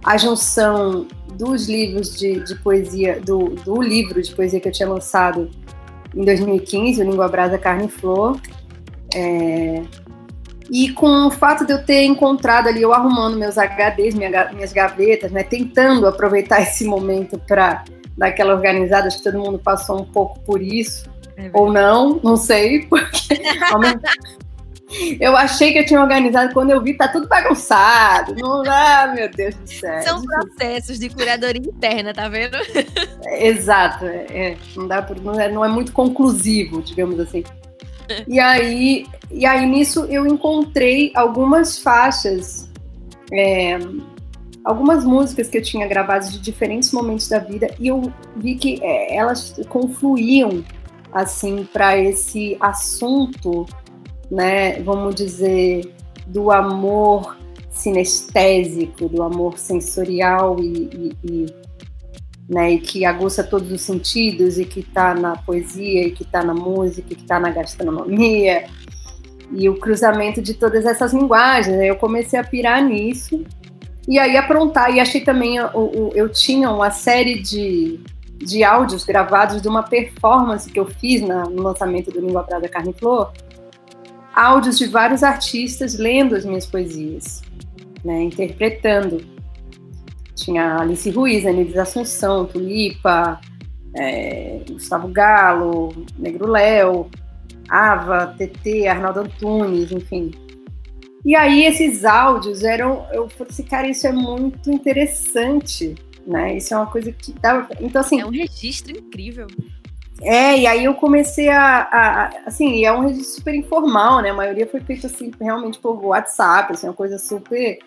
a 0.04 0.16
junção 0.16 1.06
dos 1.35 1.68
livros 1.68 2.16
de, 2.18 2.40
de 2.40 2.54
poesia, 2.56 3.20
do, 3.20 3.50
do 3.50 3.80
livro 3.80 4.20
de 4.20 4.35
poesia 4.35 4.61
que 4.61 4.68
eu 4.68 4.73
tinha 4.73 4.88
lançado 4.88 5.50
em 6.14 6.25
2015, 6.25 7.00
o 7.00 7.11
Língua 7.11 7.28
Brasa 7.28 7.58
Carne 7.58 7.87
e 7.87 7.88
Flor, 7.88 8.40
é, 9.14 9.82
e 10.70 10.90
com 10.92 11.26
o 11.26 11.30
fato 11.30 11.64
de 11.64 11.73
eu 11.73 11.85
ter 11.85 12.04
encontrado 12.04 12.68
ali, 12.68 12.82
eu 12.82 12.92
arrumando 12.92 13.38
meus 13.38 13.56
HDs, 13.56 14.14
minha, 14.14 14.50
minhas 14.52 14.73
gavetas, 14.73 15.30
né, 15.32 15.42
tentando 15.42 16.06
aproveitar 16.06 16.61
esse 16.62 16.85
momento 16.85 17.38
para 17.38 17.85
dar 18.16 18.28
aquela 18.28 18.54
organizada, 18.54 19.06
acho 19.06 19.18
que 19.18 19.25
todo 19.25 19.38
mundo 19.38 19.58
passou 19.58 20.00
um 20.00 20.04
pouco 20.04 20.40
por 20.40 20.61
isso, 20.61 21.08
é 21.37 21.50
ou 21.52 21.73
não, 21.73 22.20
não 22.23 22.37
sei, 22.37 22.87
porque 22.90 23.40
eu 25.21 25.37
achei 25.37 25.73
que 25.73 25.78
eu 25.78 25.87
tinha 25.87 26.00
organizado, 26.00 26.52
quando 26.54 26.71
eu 26.71 26.83
vi, 26.83 26.95
tá 26.95 27.09
tudo 27.09 27.28
bagunçado. 27.28 28.35
Não, 28.35 28.62
ah, 28.66 29.12
meu 29.14 29.30
Deus 29.30 29.54
do 29.54 29.68
céu. 29.68 30.02
São 30.02 30.23
processos 30.23 30.99
de 30.99 31.11
curadoria 31.11 31.61
interna, 31.62 32.14
tá 32.14 32.28
vendo? 32.28 32.57
exato, 33.38 34.07
é, 34.07 34.26
é, 34.30 34.57
não, 34.75 34.88
dá, 34.88 35.07
não, 35.23 35.40
é, 35.40 35.49
não 35.50 35.64
é 35.64 35.68
muito 35.68 35.92
conclusivo, 35.92 36.83
digamos 36.83 37.21
assim. 37.21 37.45
E 38.26 38.40
aí, 38.40 39.07
e 39.30 39.45
aí 39.45 39.66
nisso 39.66 40.07
eu 40.07 40.26
encontrei 40.26 41.12
algumas 41.14 41.78
faixas, 41.78 42.71
é, 43.30 43.78
algumas 44.64 45.04
músicas 45.04 45.49
que 45.49 45.59
eu 45.59 45.62
tinha 45.62 45.87
gravadas 45.87 46.33
de 46.33 46.38
diferentes 46.38 46.90
momentos 46.92 47.28
da 47.28 47.38
vida 47.38 47.75
e 47.78 47.88
eu 47.88 48.11
vi 48.37 48.54
que 48.54 48.83
é, 48.83 49.16
elas 49.16 49.54
confluíam 49.68 50.64
assim 51.12 51.68
para 51.73 51.97
esse 51.99 52.57
assunto, 52.61 53.66
né, 54.30 54.80
vamos 54.82 55.14
dizer, 55.14 55.92
do 56.26 56.50
amor 56.50 57.37
sinestésico, 57.70 59.08
do 59.08 59.23
amor 59.23 59.58
sensorial 59.58 60.58
e, 60.61 60.90
e, 60.92 61.16
e, 61.25 61.47
né, 62.49 62.73
e 62.73 62.78
que 62.78 63.04
aguça 63.04 63.44
todos 63.44 63.70
os 63.70 63.80
sentidos 63.80 64.58
e 64.58 64.64
que 64.64 64.80
está 64.80 65.14
na 65.14 65.37
poesia, 65.37 66.06
e 66.06 66.11
que 66.11 66.23
está 66.23 66.42
na 66.42 66.54
música, 66.54 67.12
e 67.12 67.14
que 67.14 67.23
está 67.23 67.38
na 67.38 67.50
gastronomia 67.50 68.64
e 69.52 69.68
o 69.68 69.78
cruzamento 69.78 70.42
de 70.42 70.54
todas 70.54 70.85
essas 70.85 71.12
linguagens. 71.12 71.76
Né? 71.76 71.87
Eu 71.87 71.97
comecei 71.97 72.38
a 72.38 72.44
pirar 72.44 72.82
nisso 72.82 73.44
e 74.06 74.18
aí 74.18 74.37
aprontar. 74.37 74.94
E 74.94 75.00
achei 75.00 75.20
também, 75.20 75.56
eu, 75.56 76.12
eu 76.14 76.28
tinha 76.28 76.70
uma 76.70 76.90
série 76.90 77.40
de, 77.40 78.00
de 78.37 78.64
áudios 78.64 79.04
gravados 79.04 79.61
de 79.61 79.68
uma 79.68 79.82
performance 79.82 80.70
que 80.70 80.78
eu 80.78 80.87
fiz 80.87 81.23
na, 81.23 81.44
no 81.44 81.62
lançamento 81.62 82.11
do 82.11 82.20
Língua 82.20 82.42
Prada 82.42 82.68
Carne 82.68 82.92
Flor, 82.92 83.32
áudios 84.35 84.78
de 84.78 84.87
vários 84.87 85.23
artistas 85.23 85.97
lendo 85.97 86.35
as 86.35 86.44
minhas 86.44 86.66
poesias, 86.66 87.42
né, 88.04 88.23
interpretando. 88.23 89.25
Tinha 90.35 90.78
Alice 90.78 91.11
Ruiz, 91.11 91.44
Anides 91.44 91.76
Assunção, 91.76 92.47
Tulipa, 92.47 93.40
é, 93.94 94.61
Gustavo 94.70 95.08
Galo, 95.08 96.06
Negro 96.16 96.47
Léo, 96.47 97.11
Ava, 97.68 98.35
TT, 98.38 98.87
Arnaldo 98.87 99.20
Antunes, 99.20 99.90
enfim. 99.92 100.30
E 101.25 101.35
aí 101.35 101.64
esses 101.64 102.04
áudios 102.04 102.62
eram, 102.62 103.06
eu 103.12 103.28
falei 103.28 103.50
assim, 103.50 103.62
cara, 103.64 103.88
isso 103.88 104.06
é 104.06 104.12
muito 104.12 104.70
interessante, 104.70 105.94
né? 106.26 106.56
Isso 106.56 106.73
é 106.73 106.76
uma 106.76 106.87
coisa 106.87 107.11
que 107.12 107.32
dá, 107.32 107.68
então 107.80 108.00
assim, 108.00 108.20
é 108.20 108.26
um 108.26 108.30
registro 108.30 108.97
incrível. 108.97 109.47
É, 110.20 110.58
e 110.58 110.66
aí 110.66 110.84
eu 110.84 110.94
comecei 110.94 111.48
a, 111.48 111.80
a, 111.82 112.26
assim, 112.46 112.84
é 112.84 112.92
um 112.92 113.02
registro 113.02 113.37
super 113.37 113.54
informal, 113.54 114.20
né? 114.20 114.30
A 114.30 114.34
maioria 114.34 114.66
foi 114.66 114.80
feito 114.80 115.06
assim 115.06 115.30
realmente 115.40 115.78
por 115.78 116.04
WhatsApp, 116.04 116.72
assim, 116.72 116.88
uma 116.88 116.94
coisa 116.94 117.18
super 117.18 117.78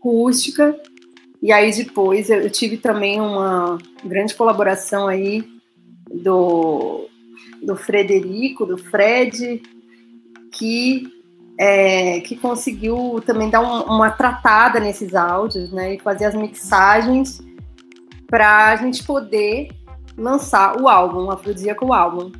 rústica. 0.00 0.76
E 1.40 1.52
aí 1.52 1.70
depois 1.70 2.30
eu, 2.30 2.40
eu 2.40 2.50
tive 2.50 2.76
também 2.78 3.20
uma 3.20 3.78
grande 4.04 4.34
colaboração 4.34 5.06
aí 5.06 5.44
do 6.12 7.08
do 7.62 7.76
Frederico, 7.76 8.64
do 8.64 8.78
Fred, 8.78 9.60
que, 10.52 11.02
é, 11.58 12.20
que 12.20 12.36
conseguiu 12.36 13.20
também 13.26 13.50
dar 13.50 13.60
um, 13.60 13.94
uma 13.94 14.10
tratada 14.10 14.78
nesses 14.78 15.14
áudios, 15.14 15.72
né? 15.72 15.94
E 15.94 15.98
fazer 15.98 16.26
as 16.26 16.34
mixagens 16.34 17.40
para 18.28 18.66
a 18.66 18.76
gente 18.76 19.04
poder 19.04 19.68
lançar 20.18 20.80
o 20.80 20.88
álbum, 20.88 21.28
o 21.28 21.92
álbum. 21.92 22.32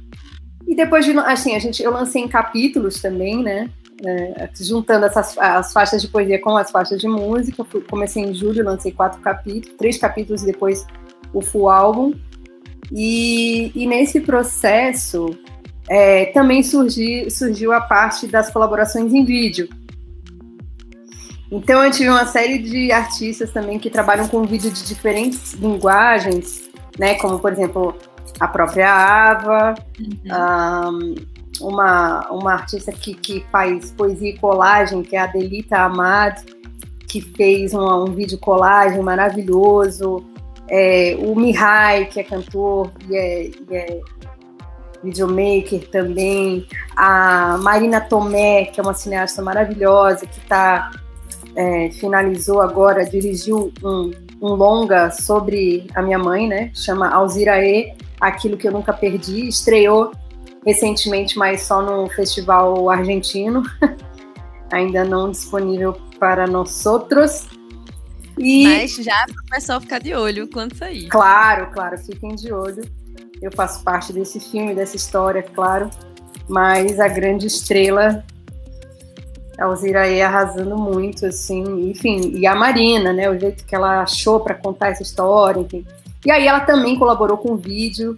E 0.67 0.75
depois 0.75 1.05
de, 1.05 1.17
assim, 1.19 1.55
a 1.55 1.59
gente, 1.59 1.83
eu 1.83 1.91
lancei 1.91 2.23
em 2.23 2.29
capítulos 2.29 3.01
também, 3.01 3.43
né? 3.43 3.71
É, 4.05 4.49
juntando 4.61 5.07
essas 5.07 5.37
as 5.39 5.73
faixas 5.73 6.01
de 6.01 6.07
poesia 6.07 6.41
com 6.41 6.57
as 6.57 6.71
faixas 6.71 7.01
de 7.01 7.09
música. 7.09 7.65
Comecei 7.89 8.23
em 8.23 8.35
julho, 8.35 8.65
lancei 8.65 8.93
quatro 8.93 9.21
capítulos, 9.21 9.77
três 9.77 9.97
capítulos 9.97 10.43
e 10.43 10.47
depois 10.47 10.87
o 11.33 11.41
full 11.41 11.71
álbum. 11.71 12.13
E, 12.93 13.73
e 13.75 13.87
nesse 13.87 14.21
processo 14.21 15.31
é, 15.89 16.27
também 16.27 16.63
surgi, 16.63 17.31
surgiu 17.31 17.73
a 17.73 17.81
parte 17.81 18.27
das 18.27 18.51
colaborações 18.51 19.13
em 19.13 19.25
vídeo. 19.25 19.69
Então 21.51 21.83
eu 21.83 21.91
tive 21.91 22.11
uma 22.11 22.27
série 22.27 22.59
de 22.59 22.93
artistas 22.93 23.51
também 23.51 23.79
que 23.79 23.89
trabalham 23.89 24.29
com 24.29 24.45
vídeo 24.45 24.71
de 24.71 24.85
diferentes 24.85 25.55
linguagens, 25.55 26.68
né? 26.99 27.15
Como 27.15 27.39
por 27.39 27.53
exemplo 27.53 27.95
a 28.39 28.49
própria 28.49 28.91
Ava, 28.91 29.75
uhum. 29.99 31.15
um, 31.61 31.69
uma, 31.69 32.31
uma 32.31 32.53
artista 32.53 32.93
que, 32.93 33.15
que 33.15 33.45
faz 33.51 33.93
poesia 33.93 34.31
e 34.31 34.39
colagem, 34.39 35.03
que 35.03 35.17
é 35.17 35.21
a 35.21 35.27
Delita 35.27 35.79
Amad, 35.79 36.41
que 37.09 37.21
fez 37.21 37.75
um, 37.75 38.05
um 38.05 38.13
vídeo 38.13 38.39
colagem 38.39 39.03
maravilhoso 39.03 40.25
é, 40.69 41.17
o 41.19 41.35
Mihai, 41.35 42.07
que 42.07 42.21
é 42.21 42.23
cantor 42.23 42.93
e 43.09 43.17
é, 43.17 43.47
e 43.47 43.67
é 43.71 44.01
videomaker 45.03 45.89
também, 45.91 46.67
a 46.97 47.57
Marina 47.59 48.01
Tomé, 48.01 48.65
que 48.67 48.81
é 48.81 48.83
uma 48.83 48.95
cineasta 48.95 49.41
maravilhosa, 49.41 50.27
que 50.27 50.41
tá, 50.41 50.91
é, 51.55 51.91
finalizou 51.93 52.61
agora, 52.61 53.05
dirigiu 53.05 53.73
um, 53.83 54.11
um, 54.41 54.55
longa 54.55 55.11
sobre 55.11 55.87
a 55.95 56.03
minha 56.03 56.19
mãe, 56.19 56.49
né? 56.49 56.71
Chama 56.75 57.09
Alzirae, 57.09 57.95
Aquilo 58.21 58.57
que 58.57 58.67
eu 58.67 58.73
nunca 58.73 58.93
perdi, 58.93 59.47
estreou 59.47 60.11
recentemente, 60.67 61.39
mas 61.39 61.63
só 61.63 61.81
no 61.81 62.09
festival 62.11 62.91
argentino, 62.91 63.63
ainda 64.73 65.05
não 65.05 65.31
disponível 65.31 65.93
para 66.19 66.47
nós 66.47 66.85
outros. 66.85 67.47
E... 68.37 68.65
Mas 68.65 68.97
já 68.97 69.25
para 69.27 69.43
o 69.43 69.47
pessoal 69.51 69.81
ficar 69.81 70.01
de 70.01 70.15
olho 70.15 70.49
quando 70.49 70.77
sair. 70.77 71.09
Claro, 71.09 71.71
claro, 71.73 71.97
fiquem 71.99 72.35
de 72.35 72.53
olho. 72.53 72.83
Eu 73.41 73.53
faço 73.53 73.85
parte 73.85 74.13
desse 74.13 74.41
filme, 74.41 74.75
dessa 74.75 74.97
história, 74.97 75.43
claro. 75.43 75.89
Mas 76.49 76.99
a 76.99 77.09
grande 77.09 77.47
estrela 77.47 78.25
a 79.59 79.65
Alziraê 79.65 80.23
arrasando 80.23 80.77
muito, 80.77 81.27
assim, 81.27 81.91
enfim, 81.91 82.33
e 82.37 82.47
a 82.47 82.55
Marina, 82.55 83.13
né, 83.13 83.29
o 83.29 83.39
jeito 83.39 83.65
que 83.65 83.75
ela 83.75 84.03
achou 84.03 84.41
para 84.41 84.55
contar 84.55 84.89
essa 84.89 85.03
história, 85.03 85.61
enfim. 85.61 85.85
E 86.25 86.31
aí 86.31 86.47
ela 86.47 86.61
também 86.61 86.99
colaborou 86.99 87.37
com 87.39 87.53
o 87.53 87.57
vídeo, 87.57 88.17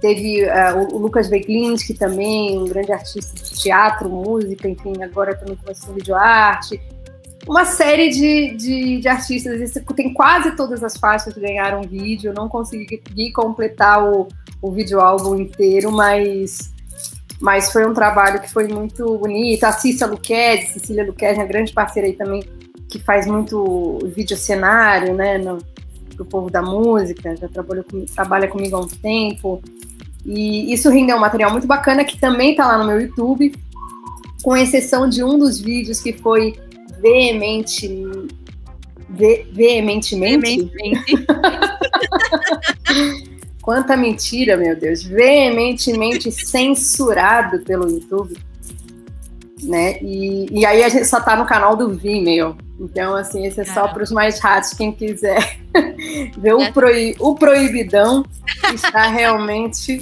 teve 0.00 0.44
uh, 0.44 0.94
o 0.94 0.98
Lucas 0.98 1.28
Beglinski 1.28 1.94
também, 1.94 2.58
um 2.58 2.64
grande 2.64 2.92
artista 2.92 3.34
de 3.34 3.60
teatro, 3.60 4.08
música, 4.08 4.68
enfim, 4.68 5.02
agora 5.02 5.34
também 5.34 5.56
começou 5.56 5.94
vídeo 5.94 6.14
arte, 6.14 6.80
uma 7.46 7.64
série 7.64 8.10
de, 8.10 8.56
de, 8.56 9.00
de, 9.00 9.08
artistas. 9.08 9.72
Tem 9.96 10.12
quase 10.12 10.54
todas 10.54 10.84
as 10.84 10.96
faixas 10.96 11.32
que 11.32 11.40
ganharam 11.40 11.82
vídeo. 11.82 12.34
Não 12.34 12.48
consegui 12.48 13.32
completar 13.32 14.04
o, 14.04 14.28
o 14.60 14.70
vídeo 14.70 15.00
álbum 15.00 15.34
inteiro, 15.36 15.90
mas, 15.90 16.74
mas 17.40 17.72
foi 17.72 17.86
um 17.86 17.94
trabalho 17.94 18.40
que 18.40 18.50
foi 18.50 18.66
muito 18.68 19.16
bonito. 19.18 19.64
A 19.64 19.72
Cissa 19.72 20.06
Luquez, 20.06 20.70
Cecília 20.70 21.04
Luquez, 21.04 21.36
uma 21.36 21.46
grande 21.46 21.72
parceira 21.72 22.08
aí 22.08 22.14
também, 22.14 22.42
que 22.88 22.98
faz 22.98 23.26
muito 23.26 23.98
vídeo 24.14 24.36
cenário, 24.36 25.14
né, 25.14 25.38
no, 25.38 25.58
pro 26.16 26.24
povo 26.24 26.50
da 26.50 26.60
música, 26.60 27.36
já 27.36 27.48
trabalhou 27.48 27.84
com, 27.84 28.04
trabalha 28.06 28.48
comigo 28.48 28.76
há 28.76 28.80
um 28.80 28.88
tempo. 28.88 29.62
E 30.24 30.72
isso 30.72 30.90
rendeu 30.90 31.16
um 31.16 31.20
material 31.20 31.52
muito 31.52 31.66
bacana 31.66 32.04
que 32.04 32.18
também 32.18 32.50
está 32.50 32.66
lá 32.66 32.78
no 32.78 32.86
meu 32.86 33.00
YouTube, 33.00 33.54
com 34.42 34.56
exceção 34.56 35.08
de 35.08 35.22
um 35.22 35.38
dos 35.38 35.60
vídeos 35.60 36.00
que 36.00 36.12
foi 36.12 36.58
veemente, 37.00 37.88
ve, 39.10 39.46
veementemente. 39.52 40.68
veementemente. 40.68 41.26
Quanta 43.68 43.98
mentira, 43.98 44.56
meu 44.56 44.74
Deus. 44.74 45.02
Veementemente 45.02 46.32
censurado 46.32 47.58
pelo 47.58 47.86
YouTube. 47.86 48.34
Né? 49.62 49.98
E, 50.00 50.46
e 50.50 50.64
aí 50.64 50.82
a 50.82 50.88
gente 50.88 51.04
só 51.04 51.20
tá 51.20 51.36
no 51.36 51.44
canal 51.44 51.76
do 51.76 51.90
Vimeo. 51.90 52.56
Então, 52.80 53.14
assim, 53.14 53.44
esse 53.44 53.60
é 53.60 53.66
só 53.66 53.86
para 53.88 54.02
os 54.02 54.10
mais 54.10 54.38
ratos, 54.38 54.72
quem 54.72 54.90
quiser 54.90 55.58
ver 56.38 56.54
o, 56.54 56.72
proib, 56.72 57.16
o 57.20 57.34
proibidão 57.34 58.24
está 58.72 59.06
realmente 59.08 60.00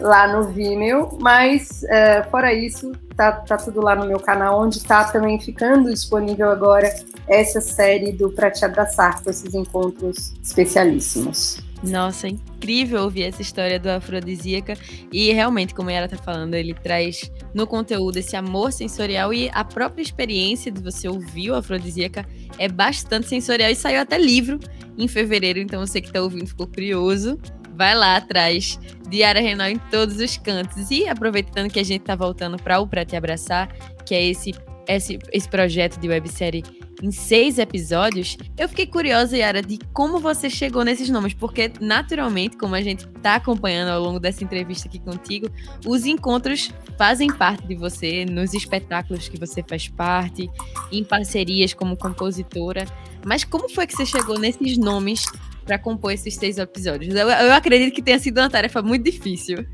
lá 0.00 0.26
no 0.26 0.48
Vimeo, 0.48 1.16
mas 1.20 1.84
uh, 1.84 2.28
fora 2.28 2.52
isso, 2.52 2.90
tá, 3.14 3.30
tá 3.30 3.56
tudo 3.56 3.80
lá 3.80 3.94
no 3.94 4.04
meu 4.04 4.18
canal, 4.18 4.60
onde 4.60 4.78
está 4.78 5.04
também 5.04 5.38
ficando 5.38 5.90
disponível 5.90 6.50
agora 6.50 6.92
essa 7.28 7.60
série 7.60 8.10
do 8.10 8.30
Pra 8.30 8.50
Te 8.50 8.64
Abraçar, 8.64 9.22
com 9.22 9.30
esses 9.30 9.54
encontros 9.54 10.32
especialíssimos. 10.42 11.69
Nossa, 11.82 12.28
incrível 12.28 13.02
ouvir 13.02 13.22
essa 13.22 13.40
história 13.40 13.80
do 13.80 13.88
Afrodisíaca. 13.88 14.74
E 15.10 15.32
realmente, 15.32 15.74
como 15.74 15.88
ela 15.88 16.06
tá 16.06 16.16
falando, 16.16 16.54
ele 16.54 16.74
traz 16.74 17.30
no 17.54 17.66
conteúdo 17.66 18.18
esse 18.18 18.36
amor 18.36 18.72
sensorial 18.72 19.32
e 19.32 19.50
a 19.52 19.64
própria 19.64 20.02
experiência 20.02 20.70
de 20.70 20.82
você 20.82 21.08
ouvir 21.08 21.50
o 21.50 21.54
Afrodisíaca 21.54 22.26
é 22.58 22.68
bastante 22.68 23.28
sensorial 23.28 23.70
e 23.70 23.74
saiu 23.74 24.00
até 24.00 24.18
livro 24.18 24.58
em 24.98 25.08
fevereiro. 25.08 25.58
Então, 25.58 25.84
você 25.84 26.00
que 26.00 26.12
tá 26.12 26.20
ouvindo 26.20 26.46
ficou 26.46 26.66
curioso, 26.66 27.38
vai 27.74 27.94
lá 27.94 28.16
atrás 28.16 28.78
de 29.08 29.22
Ara 29.22 29.40
Renal 29.40 29.70
em 29.70 29.78
todos 29.90 30.18
os 30.18 30.36
cantos. 30.36 30.90
E 30.90 31.08
aproveitando 31.08 31.70
que 31.70 31.80
a 31.80 31.84
gente 31.84 32.02
tá 32.02 32.14
voltando 32.14 32.58
para 32.58 32.78
o 32.78 32.86
Pra 32.86 33.06
Te 33.06 33.16
Abraçar, 33.16 33.74
que 34.04 34.14
é 34.14 34.22
esse, 34.22 34.54
esse, 34.86 35.18
esse 35.32 35.48
projeto 35.48 35.98
de 35.98 36.08
websérie 36.08 36.62
em 37.02 37.10
seis 37.10 37.58
episódios, 37.58 38.36
eu 38.58 38.68
fiquei 38.68 38.86
curiosa, 38.86 39.36
Yara, 39.36 39.62
de 39.62 39.78
como 39.92 40.18
você 40.18 40.50
chegou 40.50 40.84
nesses 40.84 41.08
nomes, 41.08 41.34
porque 41.34 41.72
naturalmente, 41.80 42.56
como 42.56 42.74
a 42.74 42.80
gente 42.82 43.06
está 43.06 43.36
acompanhando 43.36 43.90
ao 43.90 44.02
longo 44.02 44.20
dessa 44.20 44.44
entrevista 44.44 44.88
aqui 44.88 44.98
contigo, 44.98 45.48
os 45.86 46.04
encontros 46.06 46.70
fazem 46.98 47.28
parte 47.28 47.66
de 47.66 47.74
você, 47.74 48.24
nos 48.24 48.54
espetáculos 48.54 49.28
que 49.28 49.38
você 49.38 49.62
faz 49.66 49.88
parte, 49.88 50.48
em 50.92 51.02
parcerias 51.02 51.72
como 51.72 51.96
compositora. 51.96 52.84
Mas 53.24 53.44
como 53.44 53.68
foi 53.68 53.86
que 53.86 53.94
você 53.94 54.06
chegou 54.06 54.38
nesses 54.38 54.76
nomes 54.76 55.26
para 55.64 55.78
compor 55.78 56.12
esses 56.12 56.34
seis 56.34 56.58
episódios? 56.58 57.14
Eu, 57.14 57.28
eu 57.28 57.52
acredito 57.52 57.94
que 57.94 58.02
tenha 58.02 58.18
sido 58.18 58.38
uma 58.38 58.50
tarefa 58.50 58.82
muito 58.82 59.04
difícil. 59.04 59.66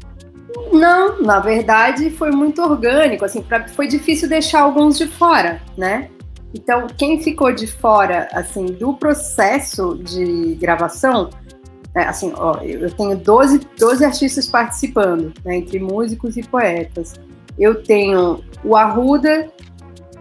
Não, 0.73 1.21
na 1.23 1.41
verdade 1.41 2.11
foi 2.11 2.31
muito 2.31 2.63
orgânico, 2.63 3.25
assim, 3.25 3.43
pra, 3.43 3.69
foi 3.69 3.89
difícil 3.89 4.29
deixar 4.29 4.61
alguns 4.61 4.97
de 4.97 5.07
fora, 5.07 5.61
né? 5.77 6.09
Então, 6.57 6.87
quem 6.97 7.23
ficou 7.23 7.53
de 7.53 7.67
fora, 7.67 8.29
assim, 8.33 8.65
do 8.65 8.95
processo 8.95 9.95
de 10.03 10.55
gravação, 10.55 11.29
é, 11.95 12.01
assim, 12.05 12.33
ó, 12.35 12.57
eu 12.63 12.91
tenho 12.91 13.15
12, 13.15 13.61
12 13.79 14.05
artistas 14.05 14.49
participando, 14.49 15.35
né, 15.45 15.57
entre 15.57 15.79
músicos 15.79 16.35
e 16.39 16.43
poetas. 16.43 17.13
Eu 17.59 17.83
tenho 17.83 18.43
o 18.65 18.75
Arruda, 18.75 19.51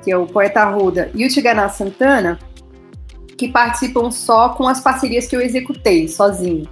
que 0.04 0.12
é 0.12 0.18
o 0.18 0.28
poeta 0.28 0.60
Arruda, 0.60 1.10
e 1.16 1.26
o 1.26 1.30
Tiganá 1.30 1.70
Santana, 1.70 2.38
que 3.38 3.48
participam 3.48 4.12
só 4.12 4.50
com 4.50 4.68
as 4.68 4.82
parcerias 4.82 5.28
que 5.28 5.38
eu 5.38 5.42
executei 5.42 6.10
sozinho. 6.10 6.68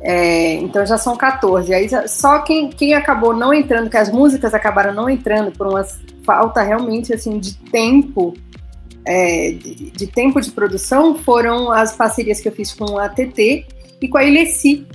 É, 0.00 0.54
então 0.54 0.84
já 0.84 0.98
são 0.98 1.16
14. 1.16 1.72
Aí 1.72 1.88
só 2.08 2.40
quem, 2.40 2.70
quem 2.70 2.94
acabou 2.94 3.34
não 3.34 3.52
entrando, 3.52 3.90
que 3.90 3.96
as 3.96 4.10
músicas 4.10 4.54
acabaram 4.54 4.94
não 4.94 5.08
entrando 5.08 5.50
por 5.52 5.66
uma 5.66 5.84
falta 6.24 6.62
realmente 6.62 7.12
assim 7.14 7.38
de 7.38 7.56
tempo, 7.56 8.34
é, 9.04 9.52
de, 9.52 9.90
de, 9.90 10.06
tempo 10.06 10.40
de 10.40 10.50
produção, 10.50 11.14
foram 11.14 11.70
as 11.70 11.96
parcerias 11.96 12.40
que 12.40 12.48
eu 12.48 12.52
fiz 12.52 12.72
com 12.72 12.98
a 12.98 13.08
TT 13.08 13.66
e 14.00 14.08
com 14.08 14.18
a 14.18 14.24
Ilessi, 14.24 14.86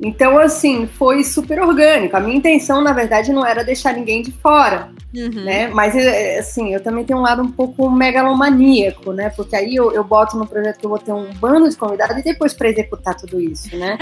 então, 0.00 0.38
assim, 0.38 0.86
foi 0.86 1.24
super 1.24 1.60
orgânico. 1.60 2.16
A 2.16 2.20
minha 2.20 2.36
intenção, 2.36 2.80
na 2.80 2.92
verdade, 2.92 3.32
não 3.32 3.44
era 3.44 3.64
deixar 3.64 3.92
ninguém 3.92 4.22
de 4.22 4.30
fora, 4.30 4.92
uhum. 5.14 5.44
né? 5.44 5.66
Mas, 5.68 5.96
é, 5.96 6.38
assim, 6.38 6.72
eu 6.72 6.80
também 6.80 7.04
tenho 7.04 7.18
um 7.18 7.22
lado 7.22 7.42
um 7.42 7.50
pouco 7.50 7.90
megalomaníaco, 7.90 9.12
né? 9.12 9.28
Porque 9.30 9.56
aí 9.56 9.74
eu, 9.74 9.90
eu 9.92 10.04
boto 10.04 10.36
no 10.36 10.46
projeto 10.46 10.78
que 10.78 10.86
eu 10.86 10.90
vou 10.90 11.00
ter 11.00 11.12
um 11.12 11.32
bando 11.34 11.68
de 11.68 11.76
convidados 11.76 12.16
e 12.18 12.22
depois 12.22 12.54
para 12.54 12.68
executar 12.68 13.16
tudo 13.16 13.40
isso, 13.40 13.76
né? 13.76 13.98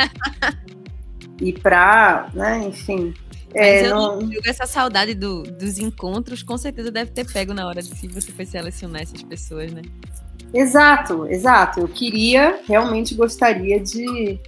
e 1.40 1.52
para, 1.52 2.28
né, 2.34 2.64
enfim... 2.66 3.14
É, 3.54 3.86
eu 3.86 3.94
não 3.94 4.18
essa 4.44 4.66
saudade 4.66 5.14
do, 5.14 5.42
dos 5.44 5.78
encontros, 5.78 6.42
com 6.42 6.58
certeza 6.58 6.90
deve 6.90 7.10
ter 7.12 7.24
pego 7.24 7.54
na 7.54 7.66
hora 7.66 7.80
de 7.80 7.88
se 7.88 8.06
você 8.06 8.30
foi 8.30 8.44
selecionar 8.44 9.00
essas 9.00 9.22
pessoas, 9.22 9.72
né? 9.72 9.80
Exato, 10.52 11.26
exato. 11.26 11.80
Eu 11.80 11.88
queria, 11.88 12.60
realmente 12.68 13.14
gostaria 13.14 13.80
de 13.80 14.38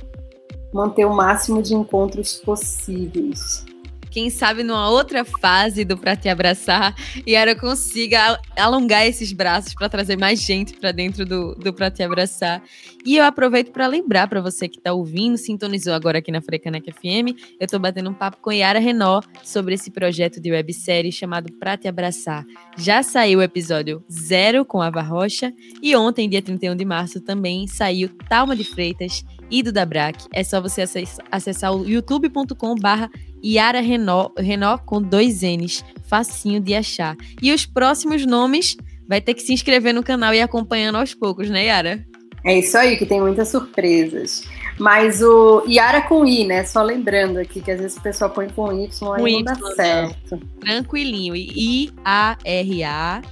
manter 0.72 1.04
o 1.04 1.14
máximo 1.14 1.62
de 1.62 1.74
encontros 1.74 2.35
possíveis. 2.35 3.64
Quem 4.11 4.31
sabe 4.31 4.62
numa 4.62 4.88
outra 4.88 5.24
fase 5.24 5.85
do 5.85 5.96
Pra 5.96 6.16
Te 6.16 6.28
Abraçar, 6.28 6.94
Yara 7.28 7.54
consiga 7.54 8.40
alongar 8.57 9.07
esses 9.07 9.33
braços 9.33 9.74
para 9.74 9.88
trazer 9.88 10.16
mais 10.16 10.40
gente 10.40 10.74
para 10.74 10.92
dentro 10.92 11.26
do, 11.26 11.54
do 11.54 11.72
Pra 11.72 11.90
Te 11.90 12.02
Abraçar. 12.02 12.62
E 13.04 13.16
eu 13.16 13.24
aproveito 13.24 13.70
para 13.70 13.87
lembrar 13.87 14.26
para 14.26 14.40
você 14.40 14.68
que 14.68 14.78
está 14.78 14.92
ouvindo, 14.92 15.37
sintonizou 15.37 15.92
agora 15.92 16.18
aqui 16.18 16.33
na 16.33 16.40
Frecanec 16.40 16.90
FM, 16.90 17.37
eu 17.61 17.64
estou 17.64 17.78
batendo 17.78 18.11
um 18.11 18.14
papo 18.14 18.38
com 18.40 18.50
Yara 18.50 18.78
Renó 18.78 19.20
sobre 19.44 19.74
esse 19.74 19.90
projeto 19.90 20.40
de 20.40 20.50
websérie 20.50 21.12
chamado 21.12 21.52
Pra 21.52 21.76
Te 21.76 21.87
Abraçar. 21.87 22.44
Já 22.76 23.02
saiu 23.02 23.40
o 23.40 23.42
episódio 23.42 24.02
zero 24.11 24.64
com 24.64 24.81
a 24.81 24.88
Rocha 24.88 25.52
e 25.83 25.94
ontem, 25.94 26.28
dia 26.28 26.42
31 26.42 26.74
de 26.74 26.85
março, 26.85 27.20
também 27.20 27.66
saiu 27.66 28.11
Talma 28.28 28.57
de 28.57 28.64
Freitas 28.64 29.24
e 29.50 29.62
do 29.62 29.72
Dabrac. 29.72 30.24
É 30.32 30.42
só 30.42 30.61
você 30.61 30.84
acessar 31.30 31.74
o 31.74 31.88
youtube.com 31.88 32.74
barra 32.76 33.11
Yara 33.44 33.80
Renó, 33.80 34.30
Renó 34.37 34.78
com 34.78 35.00
dois 35.00 35.42
N's, 35.42 35.84
facinho 36.08 36.61
de 36.61 36.74
achar. 36.74 37.16
E 37.40 37.52
os 37.52 37.64
próximos 37.64 38.26
nomes 38.26 38.76
vai 39.08 39.20
ter 39.20 39.34
que 39.34 39.42
se 39.42 39.52
inscrever 39.52 39.94
no 39.94 40.02
canal 40.02 40.34
e 40.34 40.40
acompanhando 40.40 40.96
aos 40.96 41.14
poucos, 41.14 41.48
né, 41.48 41.66
Yara? 41.66 42.04
É 42.44 42.58
isso 42.58 42.78
aí, 42.78 42.96
que 42.96 43.04
tem 43.04 43.20
muitas 43.20 43.48
surpresas. 43.48 44.44
Mas 44.78 45.20
o 45.22 45.64
Yara 45.66 46.02
com 46.02 46.24
I, 46.24 46.46
né? 46.46 46.64
Só 46.64 46.82
lembrando 46.82 47.38
aqui 47.38 47.61
que 47.61 47.70
às 47.70 47.80
vezes 47.80 47.96
o 47.96 48.00
pessoal 48.00 48.30
põe 48.30 48.48
com 48.48 48.72
Y, 48.72 48.88
aí 49.14 49.32
não 49.32 49.42
dá 49.42 49.56
certo. 49.74 50.40
Tranquilinho. 50.61 51.34
I-A-R-A 51.34 53.22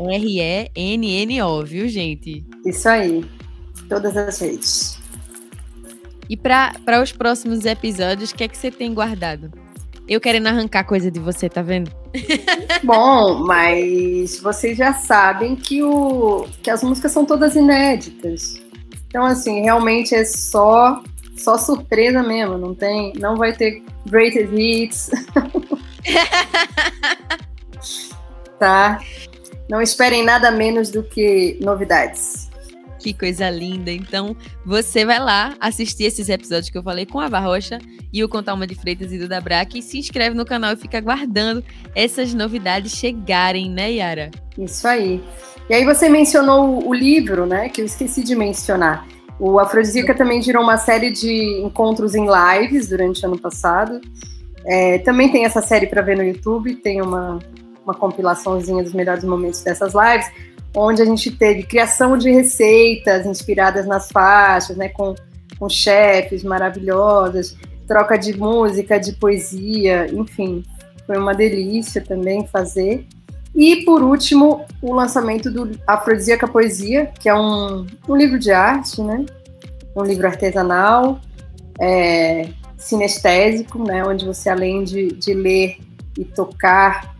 R-E-N-N-O, 0.00 1.64
viu, 1.64 1.88
gente? 1.88 2.44
Isso 2.66 2.88
aí. 2.88 3.24
Todas 3.88 4.16
as 4.16 4.40
redes. 4.40 4.98
E 6.28 6.36
para 6.36 7.02
os 7.02 7.12
próximos 7.12 7.64
episódios, 7.64 8.30
o 8.30 8.34
que 8.34 8.44
é 8.44 8.48
que 8.48 8.56
você 8.56 8.70
tem 8.70 8.94
guardado? 8.94 9.50
Eu 10.06 10.20
querendo 10.20 10.48
arrancar 10.48 10.84
coisa 10.84 11.10
de 11.10 11.18
você, 11.18 11.48
tá 11.48 11.62
vendo? 11.62 11.90
Bom, 12.84 13.46
mas 13.46 14.38
vocês 14.40 14.76
já 14.76 14.92
sabem 14.92 15.56
que, 15.56 15.82
o, 15.82 16.46
que 16.62 16.70
as 16.70 16.82
músicas 16.82 17.12
são 17.12 17.24
todas 17.24 17.56
inéditas. 17.56 18.60
Então, 19.08 19.24
assim, 19.24 19.62
realmente 19.62 20.14
é 20.14 20.24
só 20.24 21.02
só 21.36 21.58
surpresa 21.58 22.22
mesmo, 22.22 22.56
não 22.56 22.74
tem, 22.74 23.12
não 23.16 23.36
vai 23.36 23.52
ter 23.52 23.82
greatest 24.06 24.52
hits. 24.52 25.10
tá? 28.58 29.00
Não 29.68 29.80
esperem 29.80 30.24
nada 30.24 30.50
menos 30.50 30.90
do 30.90 31.02
que 31.02 31.58
novidades. 31.60 32.43
Que 33.04 33.12
coisa 33.12 33.50
linda. 33.50 33.90
Então, 33.90 34.34
você 34.64 35.04
vai 35.04 35.20
lá 35.20 35.54
assistir 35.60 36.04
esses 36.04 36.30
episódios 36.30 36.70
que 36.70 36.78
eu 36.78 36.82
falei 36.82 37.04
com 37.04 37.20
a 37.20 37.28
Barrocha 37.28 37.78
e 38.10 38.24
o 38.24 38.28
Contalma 38.30 38.66
de 38.66 38.74
Freitas 38.74 39.12
e 39.12 39.18
do 39.18 39.28
Dabraque 39.28 39.80
e 39.80 39.82
se 39.82 39.98
inscreve 39.98 40.34
no 40.34 40.46
canal 40.46 40.72
e 40.72 40.76
fica 40.76 40.96
aguardando 40.96 41.62
essas 41.94 42.32
novidades 42.32 42.92
chegarem, 42.92 43.68
né, 43.68 43.92
Yara? 43.92 44.30
Isso 44.56 44.88
aí. 44.88 45.22
E 45.68 45.74
aí 45.74 45.84
você 45.84 46.08
mencionou 46.08 46.88
o 46.88 46.94
livro, 46.94 47.44
né, 47.44 47.68
que 47.68 47.82
eu 47.82 47.84
esqueci 47.84 48.24
de 48.24 48.34
mencionar. 48.34 49.06
O 49.38 49.58
Afrodisíaca 49.58 50.14
também 50.14 50.40
girou 50.40 50.62
uma 50.62 50.78
série 50.78 51.10
de 51.10 51.60
encontros 51.62 52.14
em 52.14 52.24
lives 52.24 52.88
durante 52.88 53.22
o 53.22 53.26
ano 53.26 53.38
passado. 53.38 54.00
É, 54.64 54.96
também 55.00 55.30
tem 55.30 55.44
essa 55.44 55.60
série 55.60 55.86
para 55.86 56.00
ver 56.00 56.16
no 56.16 56.24
YouTube, 56.24 56.76
tem 56.76 57.02
uma, 57.02 57.38
uma 57.84 57.92
compilaçãozinha 57.92 58.82
dos 58.82 58.94
melhores 58.94 59.24
momentos 59.24 59.60
dessas 59.60 59.92
lives 59.92 60.53
onde 60.74 61.00
a 61.00 61.04
gente 61.04 61.30
teve 61.30 61.62
criação 61.62 62.18
de 62.18 62.30
receitas 62.30 63.26
inspiradas 63.26 63.86
nas 63.86 64.10
faixas, 64.10 64.76
né, 64.76 64.88
com, 64.88 65.14
com 65.58 65.68
chefes 65.68 66.42
maravilhosos, 66.42 67.56
troca 67.86 68.16
de 68.16 68.36
música, 68.36 68.98
de 68.98 69.12
poesia, 69.12 70.06
enfim, 70.12 70.64
foi 71.06 71.18
uma 71.18 71.34
delícia 71.34 72.00
também 72.00 72.46
fazer. 72.46 73.06
E, 73.54 73.84
por 73.84 74.02
último, 74.02 74.64
o 74.82 74.92
lançamento 74.92 75.50
do 75.50 75.78
Afrodisíaca 75.86 76.48
Poesia, 76.48 77.12
que 77.20 77.28
é 77.28 77.34
um, 77.34 77.86
um 78.08 78.16
livro 78.16 78.36
de 78.36 78.50
arte, 78.50 79.00
né? 79.00 79.24
Um 79.94 80.02
livro 80.02 80.26
artesanal, 80.26 81.20
é, 81.78 82.48
sinestésico, 82.76 83.78
né? 83.78 84.04
Onde 84.04 84.24
você, 84.24 84.50
além 84.50 84.82
de, 84.82 85.12
de 85.12 85.34
ler 85.34 85.76
e 86.18 86.24
tocar 86.24 87.13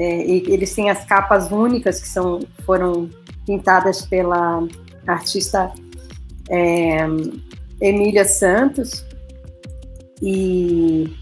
é, 0.00 0.22
eles 0.26 0.74
têm 0.74 0.88
as 0.88 1.04
capas 1.04 1.52
únicas 1.52 2.00
que 2.00 2.08
são, 2.08 2.40
foram 2.64 3.10
pintadas 3.44 4.00
pela 4.06 4.66
artista 5.06 5.70
é, 6.48 7.00
Emília 7.78 8.24
Santos. 8.24 9.04
E, 10.22 11.14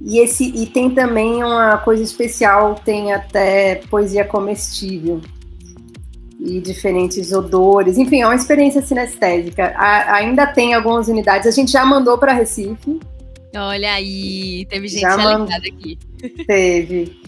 e, 0.00 0.18
esse, 0.18 0.44
e 0.44 0.64
tem 0.64 0.94
também 0.94 1.44
uma 1.44 1.76
coisa 1.76 2.02
especial, 2.02 2.74
tem 2.76 3.12
até 3.12 3.82
poesia 3.90 4.24
comestível 4.24 5.20
e 6.40 6.62
diferentes 6.62 7.32
odores. 7.32 7.98
Enfim, 7.98 8.22
é 8.22 8.26
uma 8.26 8.34
experiência 8.34 8.80
sinestésica. 8.80 9.74
A, 9.76 10.14
ainda 10.14 10.46
tem 10.46 10.72
algumas 10.72 11.08
unidades. 11.08 11.46
A 11.46 11.50
gente 11.50 11.70
já 11.70 11.84
mandou 11.84 12.16
para 12.16 12.32
Recife. 12.32 12.98
Olha 13.54 13.92
aí, 13.92 14.64
teve 14.70 14.88
gente 14.88 15.02
já 15.02 15.16
ligada 15.16 15.68
aqui. 15.68 15.98
Teve. 16.46 17.23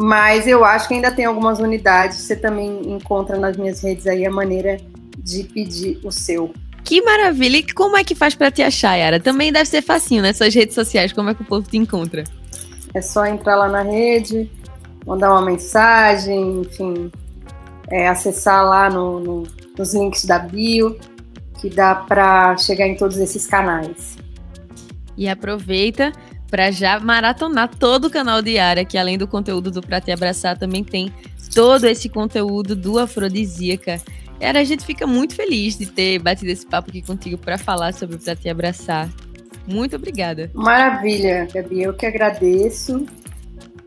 Mas 0.00 0.46
eu 0.46 0.64
acho 0.64 0.86
que 0.86 0.94
ainda 0.94 1.10
tem 1.10 1.24
algumas 1.24 1.58
unidades. 1.58 2.18
Você 2.18 2.36
também 2.36 2.92
encontra 2.92 3.36
nas 3.36 3.56
minhas 3.56 3.82
redes 3.82 4.06
aí 4.06 4.24
a 4.24 4.30
maneira 4.30 4.76
de 5.18 5.42
pedir 5.42 5.98
o 6.04 6.12
seu. 6.12 6.54
Que 6.84 7.02
maravilha! 7.02 7.56
E 7.56 7.72
como 7.72 7.96
é 7.96 8.04
que 8.04 8.14
faz 8.14 8.32
para 8.36 8.48
te 8.48 8.62
achar, 8.62 8.94
Yara? 8.94 9.18
Também 9.18 9.52
deve 9.52 9.68
ser 9.68 9.82
facinho, 9.82 10.22
né? 10.22 10.32
Suas 10.32 10.54
redes 10.54 10.76
sociais, 10.76 11.12
como 11.12 11.30
é 11.30 11.34
que 11.34 11.42
o 11.42 11.44
povo 11.44 11.68
te 11.68 11.76
encontra? 11.76 12.22
É 12.94 13.02
só 13.02 13.26
entrar 13.26 13.56
lá 13.56 13.68
na 13.68 13.82
rede, 13.82 14.48
mandar 15.04 15.32
uma 15.32 15.42
mensagem, 15.42 16.60
enfim, 16.60 17.10
é, 17.90 18.06
acessar 18.06 18.64
lá 18.64 18.88
no, 18.88 19.18
no, 19.18 19.42
nos 19.76 19.94
links 19.94 20.24
da 20.24 20.38
bio, 20.38 20.96
que 21.60 21.68
dá 21.68 21.96
para 21.96 22.56
chegar 22.56 22.86
em 22.86 22.96
todos 22.96 23.16
esses 23.16 23.48
canais. 23.48 24.16
E 25.16 25.28
aproveita 25.28 26.12
para 26.50 26.70
já 26.70 26.98
maratonar 26.98 27.68
todo 27.68 28.06
o 28.06 28.10
canal 28.10 28.40
de 28.42 28.54
que 28.88 28.96
além 28.96 29.18
do 29.18 29.28
conteúdo 29.28 29.70
do 29.70 29.80
Pra 29.80 30.00
Te 30.00 30.10
Abraçar, 30.10 30.58
também 30.58 30.82
tem 30.82 31.12
todo 31.54 31.84
esse 31.86 32.08
conteúdo 32.08 32.74
do 32.74 32.98
Afrodisíaca. 32.98 34.00
Yara, 34.40 34.60
a 34.60 34.64
gente 34.64 34.84
fica 34.84 35.06
muito 35.06 35.34
feliz 35.34 35.76
de 35.76 35.86
ter 35.86 36.18
batido 36.18 36.50
esse 36.50 36.64
papo 36.64 36.90
aqui 36.90 37.02
contigo 37.02 37.36
para 37.36 37.58
falar 37.58 37.92
sobre 37.92 38.16
o 38.16 38.18
Pra 38.18 38.36
Te 38.36 38.48
Abraçar. 38.48 39.08
Muito 39.66 39.96
obrigada. 39.96 40.50
Maravilha, 40.54 41.46
Gabi. 41.52 41.82
Eu 41.82 41.92
que 41.92 42.06
agradeço. 42.06 43.04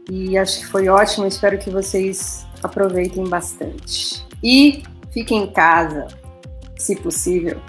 E 0.10 0.38
acho 0.38 0.60
que 0.60 0.65
foi 0.67 0.89
ótimo. 0.89 1.26
Espero 1.26 1.58
que 1.58 1.69
vocês 1.69 2.45
aproveitem 2.62 3.24
bastante. 3.24 4.24
E 4.43 4.84
fiquem 5.12 5.43
em 5.43 5.47
casa, 5.47 6.08
se 6.78 6.95
possível. 6.95 7.60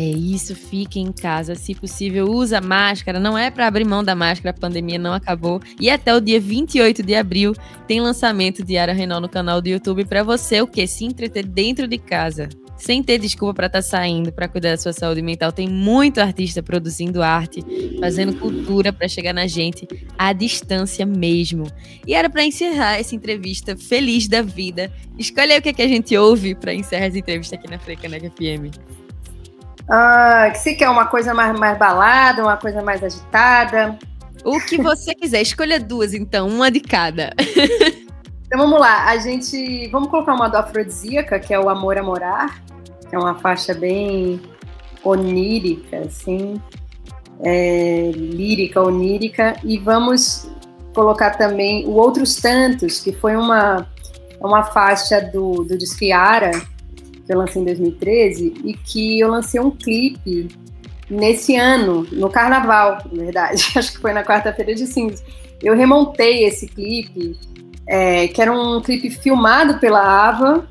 É 0.00 0.02
isso, 0.02 0.56
fique 0.56 0.98
em 0.98 1.12
casa, 1.12 1.54
se 1.54 1.74
possível, 1.74 2.24
usa 2.30 2.58
máscara, 2.58 3.20
não 3.20 3.36
é 3.36 3.50
para 3.50 3.66
abrir 3.66 3.84
mão 3.84 4.02
da 4.02 4.14
máscara, 4.14 4.48
a 4.48 4.58
pandemia 4.58 4.98
não 4.98 5.12
acabou. 5.12 5.60
E 5.78 5.90
até 5.90 6.16
o 6.16 6.22
dia 6.22 6.40
28 6.40 7.02
de 7.02 7.14
abril 7.14 7.52
tem 7.86 8.00
lançamento 8.00 8.64
de 8.64 8.78
Ara 8.78 8.94
Renault 8.94 9.20
no 9.20 9.28
canal 9.28 9.60
do 9.60 9.68
YouTube 9.68 10.06
para 10.06 10.22
você 10.22 10.62
o 10.62 10.66
que 10.66 10.86
se 10.86 11.04
entreter 11.04 11.44
dentro 11.44 11.86
de 11.86 11.98
casa 11.98 12.48
sem 12.78 13.02
ter 13.02 13.18
desculpa 13.18 13.52
para 13.52 13.66
estar 13.66 13.80
tá 13.80 13.82
saindo 13.82 14.32
para 14.32 14.48
cuidar 14.48 14.70
da 14.70 14.78
sua 14.78 14.94
saúde 14.94 15.20
mental. 15.20 15.52
Tem 15.52 15.68
muito 15.68 16.18
artista 16.18 16.62
produzindo 16.62 17.22
arte, 17.22 17.62
fazendo 18.00 18.34
cultura 18.36 18.90
para 18.90 19.06
chegar 19.06 19.34
na 19.34 19.46
gente 19.46 19.86
à 20.16 20.32
distância 20.32 21.04
mesmo. 21.04 21.66
E 22.06 22.14
era 22.14 22.30
para 22.30 22.42
encerrar 22.42 22.98
essa 22.98 23.14
entrevista 23.14 23.76
feliz 23.76 24.26
da 24.26 24.40
vida. 24.40 24.90
Escolhe 25.18 25.52
aí 25.52 25.58
o 25.58 25.62
que, 25.62 25.68
é 25.68 25.72
que 25.74 25.82
a 25.82 25.88
gente 25.88 26.16
ouve 26.16 26.54
para 26.54 26.72
encerrar 26.72 27.04
essa 27.04 27.18
entrevista 27.18 27.54
aqui 27.54 27.68
na 27.68 27.78
Frecanec 27.78 28.30
FM. 28.30 28.99
Ah, 29.88 30.52
se 30.54 30.74
quer 30.74 30.88
uma 30.88 31.06
coisa 31.06 31.34
mais, 31.34 31.58
mais 31.58 31.78
balada, 31.78 32.42
uma 32.42 32.56
coisa 32.56 32.82
mais 32.82 33.02
agitada. 33.02 33.98
O 34.44 34.60
que 34.60 34.80
você 34.80 35.14
quiser. 35.14 35.42
Escolha 35.42 35.78
duas, 35.78 36.14
então, 36.14 36.48
uma 36.48 36.70
de 36.70 36.80
cada. 36.80 37.32
Então 38.50 38.58
vamos 38.58 38.80
lá, 38.80 39.06
a 39.06 39.16
gente. 39.16 39.86
Vamos 39.92 40.08
colocar 40.08 40.34
uma 40.34 40.48
do 40.48 40.56
afrodisíaca, 40.56 41.38
que 41.38 41.54
é 41.54 41.60
o 41.60 41.68
Amor 41.68 41.96
a 41.96 42.02
Morar, 42.02 42.60
que 43.08 43.14
é 43.14 43.18
uma 43.18 43.36
faixa 43.36 43.72
bem 43.72 44.40
onírica, 45.04 45.98
assim, 45.98 46.60
é, 47.44 48.10
lírica, 48.12 48.82
onírica, 48.82 49.54
e 49.62 49.78
vamos 49.78 50.50
colocar 50.92 51.30
também 51.36 51.86
o 51.86 51.92
Outros 51.92 52.34
Tantos, 52.36 52.98
que 52.98 53.12
foi 53.12 53.36
uma, 53.36 53.86
uma 54.40 54.64
faixa 54.64 55.20
do, 55.20 55.62
do 55.62 55.78
Disquiara, 55.78 56.50
que 57.30 57.34
eu 57.34 57.38
lancei 57.38 57.62
em 57.62 57.64
2013, 57.64 58.54
e 58.64 58.74
que 58.74 59.20
eu 59.20 59.28
lancei 59.30 59.60
um 59.60 59.70
clipe 59.70 60.48
nesse 61.08 61.54
ano, 61.54 62.04
no 62.10 62.28
carnaval, 62.28 62.98
na 63.12 63.22
verdade, 63.22 63.64
acho 63.78 63.92
que 63.92 63.98
foi 63.98 64.12
na 64.12 64.24
quarta-feira 64.24 64.74
de 64.74 64.84
cinza. 64.84 65.22
Eu 65.62 65.76
remontei 65.76 66.44
esse 66.44 66.66
clipe 66.66 67.38
é, 67.86 68.26
que 68.26 68.42
era 68.42 68.52
um 68.52 68.80
clipe 68.80 69.10
filmado 69.10 69.78
pela 69.78 70.00
Ava 70.00 70.68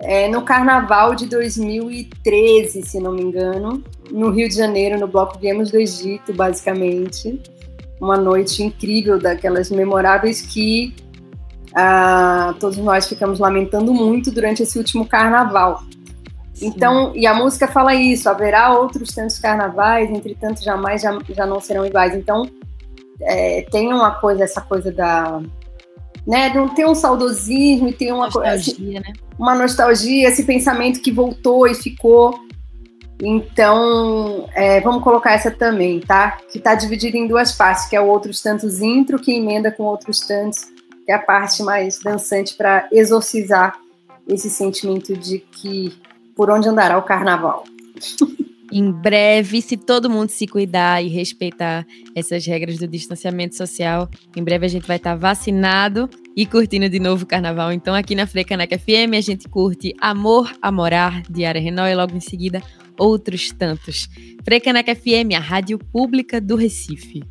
é, 0.00 0.26
no 0.28 0.42
carnaval 0.42 1.14
de 1.14 1.26
2013, 1.26 2.82
se 2.82 2.98
não 2.98 3.12
me 3.12 3.22
engano, 3.22 3.84
no 4.10 4.30
Rio 4.30 4.48
de 4.48 4.56
Janeiro, 4.56 4.98
no 4.98 5.06
bloco 5.06 5.38
Viemos 5.38 5.70
do 5.70 5.78
Egito, 5.78 6.32
basicamente. 6.32 7.40
Uma 8.00 8.16
noite 8.16 8.62
incrível, 8.62 9.18
daquelas 9.18 9.70
memoráveis 9.70 10.42
que 10.42 10.94
ah, 11.76 12.54
todos 12.58 12.78
nós 12.78 13.06
ficamos 13.06 13.38
lamentando 13.38 13.92
muito 13.92 14.30
durante 14.30 14.62
esse 14.62 14.78
último 14.78 15.06
carnaval. 15.06 15.82
Então, 16.62 17.12
e 17.14 17.26
a 17.26 17.34
música 17.34 17.68
fala 17.68 17.94
isso: 17.94 18.28
haverá 18.30 18.72
outros 18.72 19.14
tantos 19.14 19.38
carnavais, 19.38 20.10
entretanto, 20.10 20.64
jamais 20.64 21.02
já, 21.02 21.16
já 21.28 21.44
não 21.44 21.60
serão 21.60 21.84
iguais. 21.84 22.14
Então, 22.14 22.48
é, 23.20 23.62
tem 23.70 23.92
uma 23.92 24.12
coisa, 24.12 24.44
essa 24.44 24.62
coisa 24.62 24.90
da 24.90 25.40
né? 26.26 26.52
Não 26.54 26.68
tem 26.68 26.86
um 26.86 26.94
saudosismo 26.94 27.88
e 27.88 27.92
tem 27.92 28.10
uma 28.10 28.24
nostalgia, 28.24 29.00
né? 29.00 29.12
uma 29.38 29.54
nostalgia, 29.54 30.28
esse 30.28 30.42
pensamento 30.44 31.00
que 31.00 31.12
voltou 31.12 31.66
e 31.66 31.74
ficou. 31.74 32.34
Então, 33.22 34.46
é, 34.54 34.80
vamos 34.80 35.02
colocar 35.02 35.32
essa 35.32 35.50
também, 35.50 36.00
tá? 36.00 36.38
Que 36.50 36.58
está 36.58 36.74
dividida 36.74 37.16
em 37.16 37.26
duas 37.26 37.52
partes, 37.52 37.86
que 37.86 37.94
é 37.94 38.00
o 38.00 38.06
outros 38.06 38.42
tantos 38.42 38.80
intro 38.80 39.18
que 39.18 39.32
emenda 39.32 39.70
com 39.70 39.84
outros 39.84 40.20
tantos, 40.20 40.66
é 41.06 41.12
a 41.12 41.18
parte 41.18 41.62
mais 41.62 41.98
dançante 41.98 42.54
para 42.54 42.88
exorcizar 42.92 43.78
esse 44.28 44.50
sentimento 44.50 45.16
de 45.16 45.38
que 45.38 45.96
por 46.34 46.50
onde 46.50 46.68
andará 46.68 46.98
o 46.98 47.02
carnaval. 47.02 47.64
Em 48.72 48.90
breve, 48.90 49.62
se 49.62 49.76
todo 49.76 50.10
mundo 50.10 50.30
se 50.30 50.46
cuidar 50.46 51.02
e 51.02 51.08
respeitar 51.08 51.86
essas 52.14 52.44
regras 52.44 52.78
do 52.78 52.88
distanciamento 52.88 53.56
social, 53.56 54.10
em 54.34 54.42
breve 54.42 54.66
a 54.66 54.68
gente 54.68 54.86
vai 54.86 54.96
estar 54.96 55.14
vacinado 55.14 56.10
e 56.36 56.44
curtindo 56.44 56.88
de 56.88 56.98
novo 56.98 57.24
o 57.24 57.26
carnaval. 57.26 57.72
Então, 57.72 57.94
aqui 57.94 58.14
na 58.14 58.26
Frecaneca 58.26 58.76
FM, 58.76 59.14
a 59.16 59.20
gente 59.20 59.48
curte 59.48 59.94
Amor 60.00 60.52
a 60.60 60.72
Morar, 60.72 61.22
de 61.22 61.44
Área 61.44 61.60
Renault, 61.60 61.90
e 61.90 61.94
logo 61.94 62.16
em 62.16 62.20
seguida, 62.20 62.60
outros 62.98 63.50
tantos. 63.52 64.08
Frecaneca 64.44 64.94
FM, 64.94 65.34
a 65.36 65.40
rádio 65.40 65.78
pública 65.78 66.40
do 66.40 66.56
Recife. 66.56 67.22